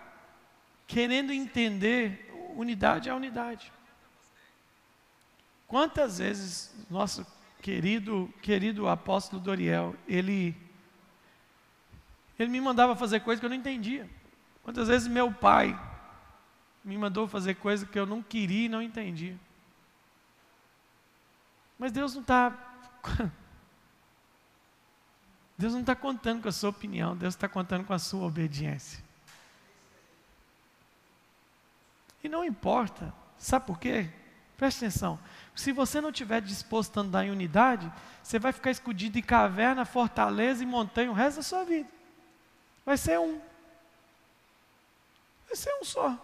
querendo 0.89 1.33
entender. 1.33 2.29
Unidade 2.57 3.09
é 3.09 3.15
unidade. 3.15 3.73
Quantas 5.69 6.19
vezes 6.19 6.75
nosso 6.91 7.25
querido, 7.61 8.29
querido 8.43 8.89
apóstolo 8.89 9.41
Doriel, 9.41 9.95
ele, 10.09 10.57
ele 12.37 12.51
me 12.51 12.61
mandava 12.61 12.97
fazer 12.97 13.21
coisas 13.21 13.39
que 13.39 13.47
eu 13.47 13.51
não 13.51 13.57
entendia. 13.57 14.11
Quantas 14.65 14.89
vezes 14.89 15.07
meu 15.07 15.33
pai 15.33 15.79
me 16.83 16.99
mandou 16.99 17.29
fazer 17.29 17.55
coisas 17.55 17.89
que 17.89 18.01
eu 18.01 18.05
não 18.05 18.21
queria 18.21 18.67
e 18.67 18.69
não 18.69 18.83
entendia. 18.83 19.39
Mas 21.79 21.93
Deus 21.93 22.15
não 22.15 22.23
está. 22.23 22.53
Deus 25.57 25.73
não 25.73 25.81
está 25.81 25.95
contando 25.95 26.43
com 26.43 26.49
a 26.49 26.53
sua 26.53 26.71
opinião, 26.71 27.17
Deus 27.17 27.35
está 27.35 27.49
contando 27.49 27.85
com 27.85 27.93
a 27.93 27.99
sua 27.99 28.25
obediência. 28.25 29.03
E 32.23 32.29
não 32.29 32.45
importa, 32.45 33.13
sabe 33.37 33.67
por 33.67 33.79
quê? 33.79 34.09
Preste 34.57 34.79
atenção. 34.79 35.19
Se 35.55 35.73
você 35.73 36.01
não 36.01 36.11
estiver 36.11 36.41
disposto 36.41 36.97
a 36.97 37.03
andar 37.03 37.27
em 37.27 37.31
unidade, 37.31 37.93
você 38.23 38.39
vai 38.39 38.53
ficar 38.53 38.71
escondido 38.71 39.19
em 39.19 39.23
caverna, 39.23 39.85
fortaleza 39.85 40.63
e 40.63 40.67
montanha 40.67 41.11
o 41.11 41.15
resto 41.15 41.39
da 41.39 41.43
sua 41.43 41.65
vida. 41.65 41.89
Vai 42.85 42.97
ser 42.97 43.19
um. 43.19 43.41
Vai 45.47 45.57
ser 45.57 45.75
um 45.81 45.85
só. 45.85 46.19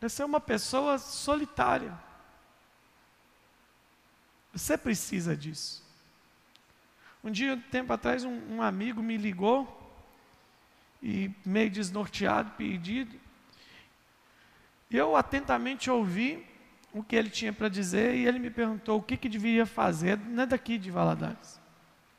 Vai 0.00 0.08
ser 0.08 0.24
uma 0.24 0.40
pessoa 0.40 0.98
solitária. 0.98 1.92
Você 4.52 4.78
precisa 4.78 5.36
disso. 5.36 5.83
Um 7.24 7.30
dia, 7.30 7.54
um 7.54 7.60
tempo 7.60 7.90
atrás, 7.90 8.22
um, 8.22 8.56
um 8.56 8.62
amigo 8.62 9.02
me 9.02 9.16
ligou 9.16 9.80
e 11.02 11.30
meio 11.44 11.70
desnorteado, 11.70 12.50
pedido. 12.50 13.18
Eu 14.90 15.16
atentamente 15.16 15.90
ouvi 15.90 16.46
o 16.92 17.02
que 17.02 17.16
ele 17.16 17.30
tinha 17.30 17.52
para 17.52 17.70
dizer 17.70 18.14
e 18.14 18.26
ele 18.26 18.38
me 18.38 18.50
perguntou 18.50 18.98
o 18.98 19.02
que, 19.02 19.16
que 19.16 19.28
deveria 19.28 19.64
fazer, 19.64 20.18
não 20.18 20.42
é 20.42 20.46
daqui 20.46 20.76
de 20.76 20.90
Valadares. 20.90 21.58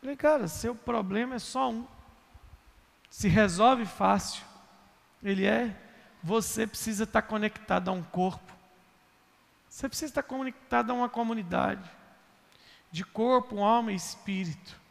Falei, 0.01 0.15
cara, 0.15 0.47
seu 0.47 0.73
problema 0.73 1.35
é 1.35 1.39
só 1.39 1.71
um. 1.71 1.87
Se 3.09 3.27
resolve 3.27 3.85
fácil. 3.85 4.43
Ele 5.23 5.45
é, 5.45 5.75
você 6.21 6.65
precisa 6.65 7.03
estar 7.03 7.21
conectado 7.21 7.89
a 7.89 7.91
um 7.91 8.03
corpo. 8.03 8.53
Você 9.69 9.87
precisa 9.87 10.11
estar 10.11 10.23
conectado 10.23 10.89
a 10.89 10.93
uma 10.93 11.09
comunidade. 11.09 11.89
De 12.91 13.03
corpo, 13.03 13.63
alma 13.63 13.91
e 13.91 13.95
espírito. 13.95 14.84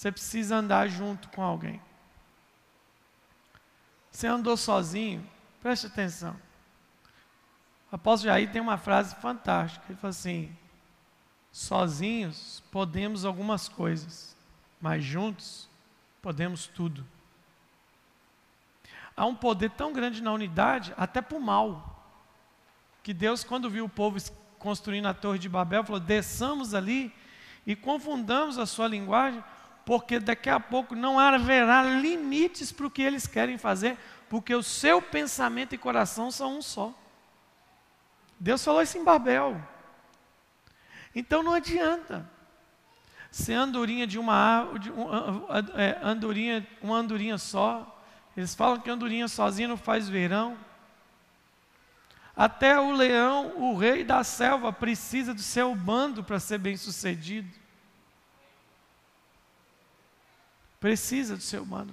Você 0.00 0.10
precisa 0.10 0.56
andar 0.56 0.88
junto 0.88 1.28
com 1.28 1.42
alguém. 1.42 1.78
Você 4.10 4.26
andou 4.26 4.56
sozinho? 4.56 5.22
Preste 5.60 5.88
atenção. 5.88 6.34
O 7.92 7.96
apóstolo 7.96 8.32
Jair 8.32 8.50
tem 8.50 8.62
uma 8.62 8.78
frase 8.78 9.14
fantástica. 9.16 9.84
Ele 9.90 9.98
fala 9.98 10.08
assim: 10.08 10.56
sozinhos 11.52 12.62
podemos 12.72 13.26
algumas 13.26 13.68
coisas, 13.68 14.34
mas 14.80 15.04
juntos 15.04 15.68
podemos 16.22 16.66
tudo. 16.66 17.06
Há 19.14 19.26
um 19.26 19.34
poder 19.34 19.68
tão 19.72 19.92
grande 19.92 20.22
na 20.22 20.32
unidade, 20.32 20.94
até 20.96 21.20
para 21.20 21.36
o 21.36 21.42
mal, 21.42 22.02
que 23.02 23.12
Deus, 23.12 23.44
quando 23.44 23.68
viu 23.68 23.84
o 23.84 23.90
povo 23.90 24.16
construindo 24.58 25.08
a 25.08 25.12
Torre 25.12 25.38
de 25.38 25.46
Babel, 25.50 25.84
falou: 25.84 26.00
desçamos 26.00 26.72
ali 26.72 27.14
e 27.66 27.76
confundamos 27.76 28.56
a 28.56 28.64
sua 28.64 28.88
linguagem, 28.88 29.44
porque 29.90 30.20
daqui 30.20 30.48
a 30.48 30.60
pouco 30.60 30.94
não 30.94 31.18
haverá 31.18 31.82
limites 31.82 32.70
para 32.70 32.86
o 32.86 32.90
que 32.90 33.02
eles 33.02 33.26
querem 33.26 33.58
fazer, 33.58 33.98
porque 34.28 34.54
o 34.54 34.62
seu 34.62 35.02
pensamento 35.02 35.74
e 35.74 35.78
coração 35.78 36.30
são 36.30 36.58
um 36.58 36.62
só. 36.62 36.94
Deus 38.38 38.64
falou 38.64 38.82
isso 38.82 38.96
em 38.96 39.02
Babel. 39.02 39.60
Então 41.12 41.42
não 41.42 41.52
adianta 41.54 42.24
ser 43.32 43.54
andorinha 43.54 44.06
de 44.06 44.16
uma 44.16 44.64
de 44.78 44.92
um, 44.92 45.08
é, 45.74 45.98
andorinha, 46.04 46.64
uma 46.80 46.98
andorinha 46.98 47.36
só. 47.36 48.00
Eles 48.36 48.54
falam 48.54 48.78
que 48.78 48.88
andorinha 48.88 49.26
sozinha 49.26 49.66
não 49.66 49.76
faz 49.76 50.08
verão. 50.08 50.56
Até 52.36 52.78
o 52.78 52.92
leão, 52.92 53.56
o 53.56 53.76
rei 53.76 54.04
da 54.04 54.22
selva, 54.22 54.72
precisa 54.72 55.34
do 55.34 55.42
seu 55.42 55.74
bando 55.74 56.22
para 56.22 56.38
ser 56.38 56.58
bem 56.58 56.76
sucedido. 56.76 57.58
Precisa 60.80 61.36
do 61.36 61.42
seu 61.42 61.64
bando. 61.64 61.92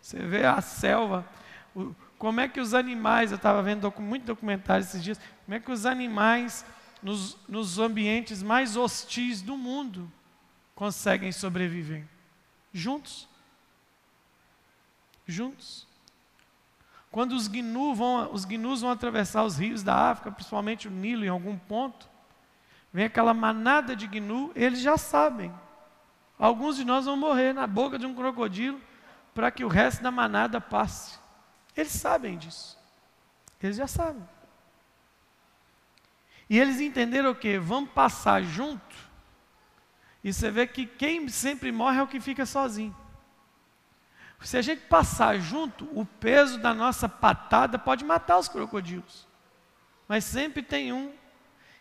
Você 0.00 0.18
vê 0.20 0.46
a 0.46 0.60
selva, 0.60 1.26
o, 1.74 1.94
como 2.16 2.40
é 2.40 2.48
que 2.48 2.60
os 2.60 2.72
animais, 2.74 3.32
eu 3.32 3.36
estava 3.36 3.62
vendo 3.62 3.80
docu, 3.80 4.00
muito 4.00 4.24
documentário 4.24 4.84
esses 4.84 5.02
dias, 5.02 5.20
como 5.44 5.56
é 5.56 5.60
que 5.60 5.70
os 5.70 5.84
animais 5.84 6.64
nos, 7.02 7.36
nos 7.48 7.78
ambientes 7.78 8.42
mais 8.42 8.76
hostis 8.76 9.42
do 9.42 9.56
mundo 9.56 10.10
conseguem 10.74 11.32
sobreviver? 11.32 12.06
Juntos. 12.72 13.28
Juntos. 15.26 15.86
Quando 17.10 17.32
os, 17.32 17.48
gnu 17.48 17.94
vão, 17.94 18.32
os 18.32 18.44
gnus 18.44 18.80
vão 18.80 18.90
atravessar 18.90 19.42
os 19.42 19.58
rios 19.58 19.82
da 19.82 20.10
África, 20.10 20.30
principalmente 20.30 20.86
o 20.86 20.90
Nilo 20.90 21.24
em 21.24 21.28
algum 21.28 21.58
ponto, 21.58 22.08
vem 22.92 23.04
aquela 23.04 23.34
manada 23.34 23.96
de 23.96 24.06
gnu, 24.06 24.52
eles 24.54 24.80
já 24.80 24.96
sabem. 24.96 25.52
Alguns 26.40 26.76
de 26.76 26.86
nós 26.86 27.04
vão 27.04 27.18
morrer 27.18 27.52
na 27.52 27.66
boca 27.66 27.98
de 27.98 28.06
um 28.06 28.14
crocodilo 28.14 28.80
para 29.34 29.50
que 29.50 29.62
o 29.62 29.68
resto 29.68 30.02
da 30.02 30.10
manada 30.10 30.58
passe. 30.58 31.18
Eles 31.76 31.92
sabem 31.92 32.38
disso. 32.38 32.78
Eles 33.62 33.76
já 33.76 33.86
sabem. 33.86 34.26
E 36.48 36.58
eles 36.58 36.80
entenderam 36.80 37.30
o 37.30 37.34
que? 37.34 37.58
Vamos 37.58 37.90
passar 37.90 38.42
junto. 38.42 38.96
E 40.24 40.32
você 40.32 40.50
vê 40.50 40.66
que 40.66 40.86
quem 40.86 41.28
sempre 41.28 41.70
morre 41.70 41.98
é 41.98 42.02
o 42.02 42.08
que 42.08 42.18
fica 42.18 42.46
sozinho. 42.46 42.96
Se 44.40 44.56
a 44.56 44.62
gente 44.62 44.80
passar 44.86 45.38
junto, 45.38 45.84
o 45.92 46.06
peso 46.06 46.58
da 46.58 46.72
nossa 46.72 47.06
patada 47.06 47.78
pode 47.78 48.02
matar 48.02 48.38
os 48.38 48.48
crocodilos. 48.48 49.28
Mas 50.08 50.24
sempre 50.24 50.62
tem 50.62 50.90
um 50.90 51.12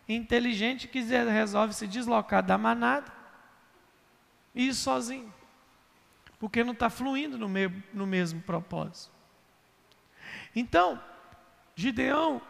inteligente 0.08 0.86
que 0.86 1.00
resolve 1.00 1.74
se 1.74 1.88
deslocar 1.88 2.44
da 2.44 2.58
manada 2.58 3.19
e 4.54 4.68
ir 4.68 4.74
sozinho. 4.74 5.34
Porque 6.40 6.64
não 6.64 6.74
está 6.74 6.90
fluindo 6.90 7.38
no, 7.38 7.50
meio, 7.50 7.84
no 7.94 8.08
mesmo 8.08 8.42
propósito. 8.42 9.12
Então, 10.56 11.02
Gideão, 11.76 12.42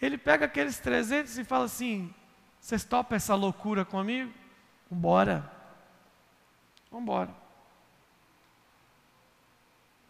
ele 0.00 0.18
pega 0.18 0.46
aqueles 0.46 0.78
300 0.78 1.38
e 1.38 1.44
fala 1.44 1.64
assim: 1.64 2.12
vocês 2.60 2.84
topam 2.84 3.16
essa 3.16 3.34
loucura 3.34 3.84
comigo? 3.84 4.32
Vambora. 4.90 5.50
Vambora. 6.90 7.34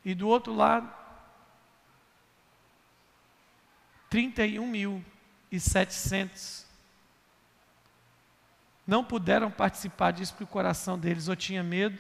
E 0.05 0.14
do 0.14 0.26
outro 0.26 0.53
lado, 0.53 0.93
31 4.11 4.66
mil 4.66 5.05
e 5.51 5.61
700 5.61 6.62
não 8.87 9.05
puderam 9.05 9.51
participar 9.51 10.11
disso 10.11 10.33
porque 10.33 10.45
o 10.45 10.47
coração 10.47 10.99
deles 10.99 11.28
ou 11.28 11.37
tinha 11.37 11.62
medo 11.62 11.99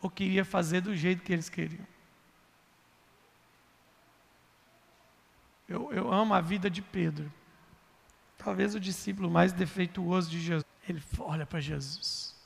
ou 0.00 0.10
queria 0.10 0.44
fazer 0.44 0.82
do 0.82 0.94
jeito 0.94 1.22
que 1.22 1.32
eles 1.32 1.48
queriam. 1.48 1.86
Eu, 5.66 5.90
eu 5.92 6.12
amo 6.12 6.34
a 6.34 6.40
vida 6.40 6.68
de 6.68 6.82
Pedro. 6.82 7.32
Talvez 8.36 8.74
o 8.74 8.80
discípulo 8.80 9.30
mais 9.30 9.52
defeituoso 9.52 10.28
de 10.28 10.40
Jesus. 10.40 10.66
Ele 10.86 11.02
olha 11.18 11.46
para 11.46 11.60
Jesus. 11.60 12.36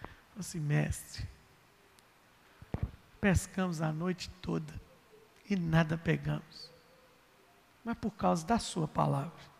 Fala 0.00 0.40
assim, 0.40 0.58
mestre, 0.58 1.28
pescamos 3.20 3.82
a 3.82 3.92
noite 3.92 4.30
toda 4.40 4.72
e 5.48 5.54
nada 5.54 5.98
pegamos. 5.98 6.72
Mas 7.84 7.98
por 7.98 8.12
causa 8.12 8.46
da 8.46 8.58
sua 8.58 8.88
palavra, 8.88 9.51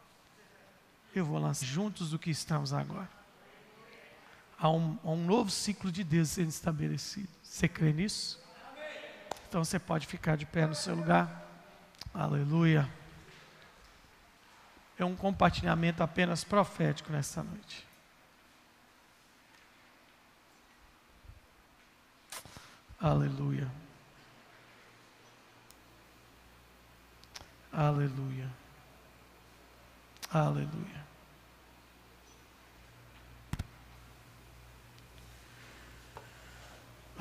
eu 1.18 1.24
vou 1.24 1.38
lançar 1.38 1.66
juntos 1.66 2.10
do 2.10 2.18
que 2.18 2.30
estamos 2.30 2.72
agora. 2.72 3.08
Há 4.58 4.70
um, 4.70 4.98
há 5.02 5.10
um 5.10 5.24
novo 5.24 5.50
ciclo 5.50 5.90
de 5.90 6.04
Deus 6.04 6.30
sendo 6.30 6.48
estabelecido. 6.48 7.28
Você 7.42 7.68
crê 7.68 7.92
nisso? 7.92 8.40
Então 9.48 9.64
você 9.64 9.78
pode 9.78 10.06
ficar 10.06 10.36
de 10.36 10.46
pé 10.46 10.66
no 10.66 10.74
seu 10.74 10.94
lugar. 10.94 11.46
Aleluia. 12.14 12.88
É 14.98 15.04
um 15.04 15.16
compartilhamento 15.16 16.02
apenas 16.02 16.44
profético 16.44 17.12
nesta 17.12 17.42
noite. 17.42 17.86
Aleluia. 23.00 23.68
Aleluia. 27.72 28.48
Aleluia. 30.30 31.01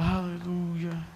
Aleluia. 0.01 1.07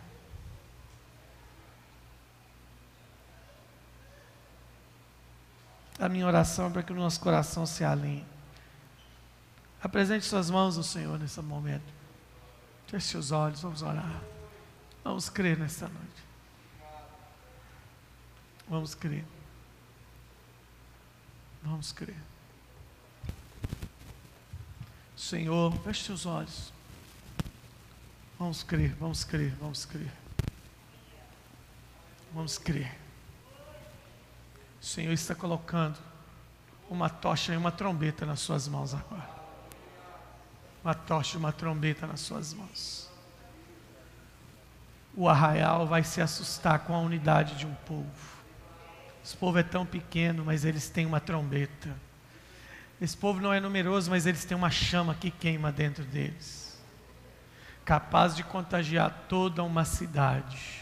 A 5.99 6.07
minha 6.07 6.27
oração 6.27 6.67
é 6.67 6.69
para 6.69 6.83
que 6.83 6.93
o 6.93 6.95
nosso 6.95 7.19
coração 7.19 7.65
se 7.65 7.83
alinhe. 7.83 8.23
Apresente 9.81 10.25
suas 10.25 10.51
mãos 10.51 10.77
ao 10.77 10.83
Senhor 10.83 11.17
nesse 11.17 11.41
momento. 11.41 11.91
Feche 12.85 13.07
seus 13.07 13.31
olhos, 13.31 13.61
vamos 13.61 13.81
orar. 13.81 14.21
Vamos 15.03 15.29
crer 15.29 15.57
nesta 15.57 15.87
noite. 15.87 16.23
Vamos 18.67 18.93
crer. 18.93 19.25
Vamos 21.63 21.91
crer. 21.91 22.21
Senhor, 25.17 25.73
feche 25.79 26.03
seus 26.03 26.27
olhos. 26.27 26.74
Vamos 28.37 28.63
crer, 28.63 28.93
vamos 28.95 29.23
crer, 29.23 29.55
vamos 29.61 29.85
crer. 29.85 30.11
Vamos 32.33 32.57
crer. 32.57 32.93
O 34.81 34.85
Senhor 34.85 35.13
está 35.13 35.33
colocando 35.33 35.97
uma 36.89 37.09
tocha 37.09 37.53
e 37.53 37.57
uma 37.57 37.71
trombeta 37.71 38.25
nas 38.25 38.41
suas 38.41 38.67
mãos 38.67 38.93
agora. 38.93 39.29
Uma 40.83 40.93
tocha 40.93 41.35
e 41.35 41.39
uma 41.39 41.53
trombeta 41.53 42.05
nas 42.05 42.19
suas 42.19 42.53
mãos. 42.53 43.09
O 45.15 45.29
arraial 45.29 45.87
vai 45.87 46.03
se 46.03 46.21
assustar 46.21 46.79
com 46.79 46.93
a 46.93 46.99
unidade 46.99 47.55
de 47.55 47.65
um 47.65 47.73
povo. 47.73 48.35
Esse 49.23 49.35
povo 49.37 49.57
é 49.57 49.63
tão 49.63 49.85
pequeno, 49.85 50.43
mas 50.43 50.65
eles 50.65 50.89
têm 50.89 51.05
uma 51.05 51.21
trombeta. 51.21 51.95
Esse 52.99 53.15
povo 53.15 53.39
não 53.39 53.53
é 53.53 53.61
numeroso, 53.61 54.11
mas 54.11 54.25
eles 54.25 54.43
têm 54.43 54.57
uma 54.57 54.69
chama 54.69 55.15
que 55.15 55.31
queima 55.31 55.71
dentro 55.71 56.03
deles 56.03 56.64
capaz 57.85 58.35
de 58.35 58.43
contagiar 58.43 59.25
toda 59.29 59.63
uma 59.63 59.85
cidade. 59.85 60.81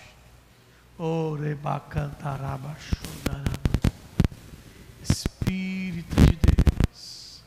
Espírito 5.02 6.16
de 6.16 6.38
Deus, 6.38 7.44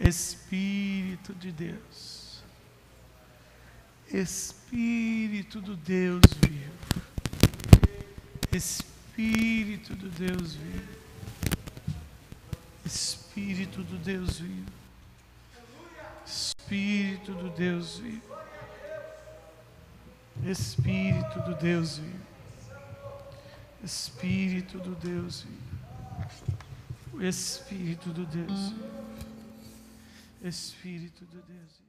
Espírito 0.00 1.34
de 1.34 1.52
Deus, 1.52 2.42
Espírito 4.10 5.60
do 5.60 5.76
Deus 5.76 6.22
vivo, 6.40 6.72
Espírito 8.50 9.94
do 9.94 10.08
Deus 10.08 10.54
vivo, 10.54 10.98
Espírito 12.86 13.82
do 13.82 13.98
Deus 13.98 14.38
vivo, 14.38 14.72
Espírito 16.24 17.32
do 17.34 17.50
Deus 17.50 17.98
vivo. 17.98 18.31
Espírito 20.44 21.40
do 21.42 21.54
Deus 21.54 21.98
vivo. 21.98 22.26
Espírito 23.84 24.78
do 24.78 24.94
Deus 24.94 25.42
vivo. 25.42 27.24
Espírito 27.24 28.10
do 28.10 28.26
Deus 28.26 28.70
vivo. 28.70 28.92
Espírito 30.42 31.24
do 31.26 31.42
Deus 31.42 31.72
vivo. 31.72 31.81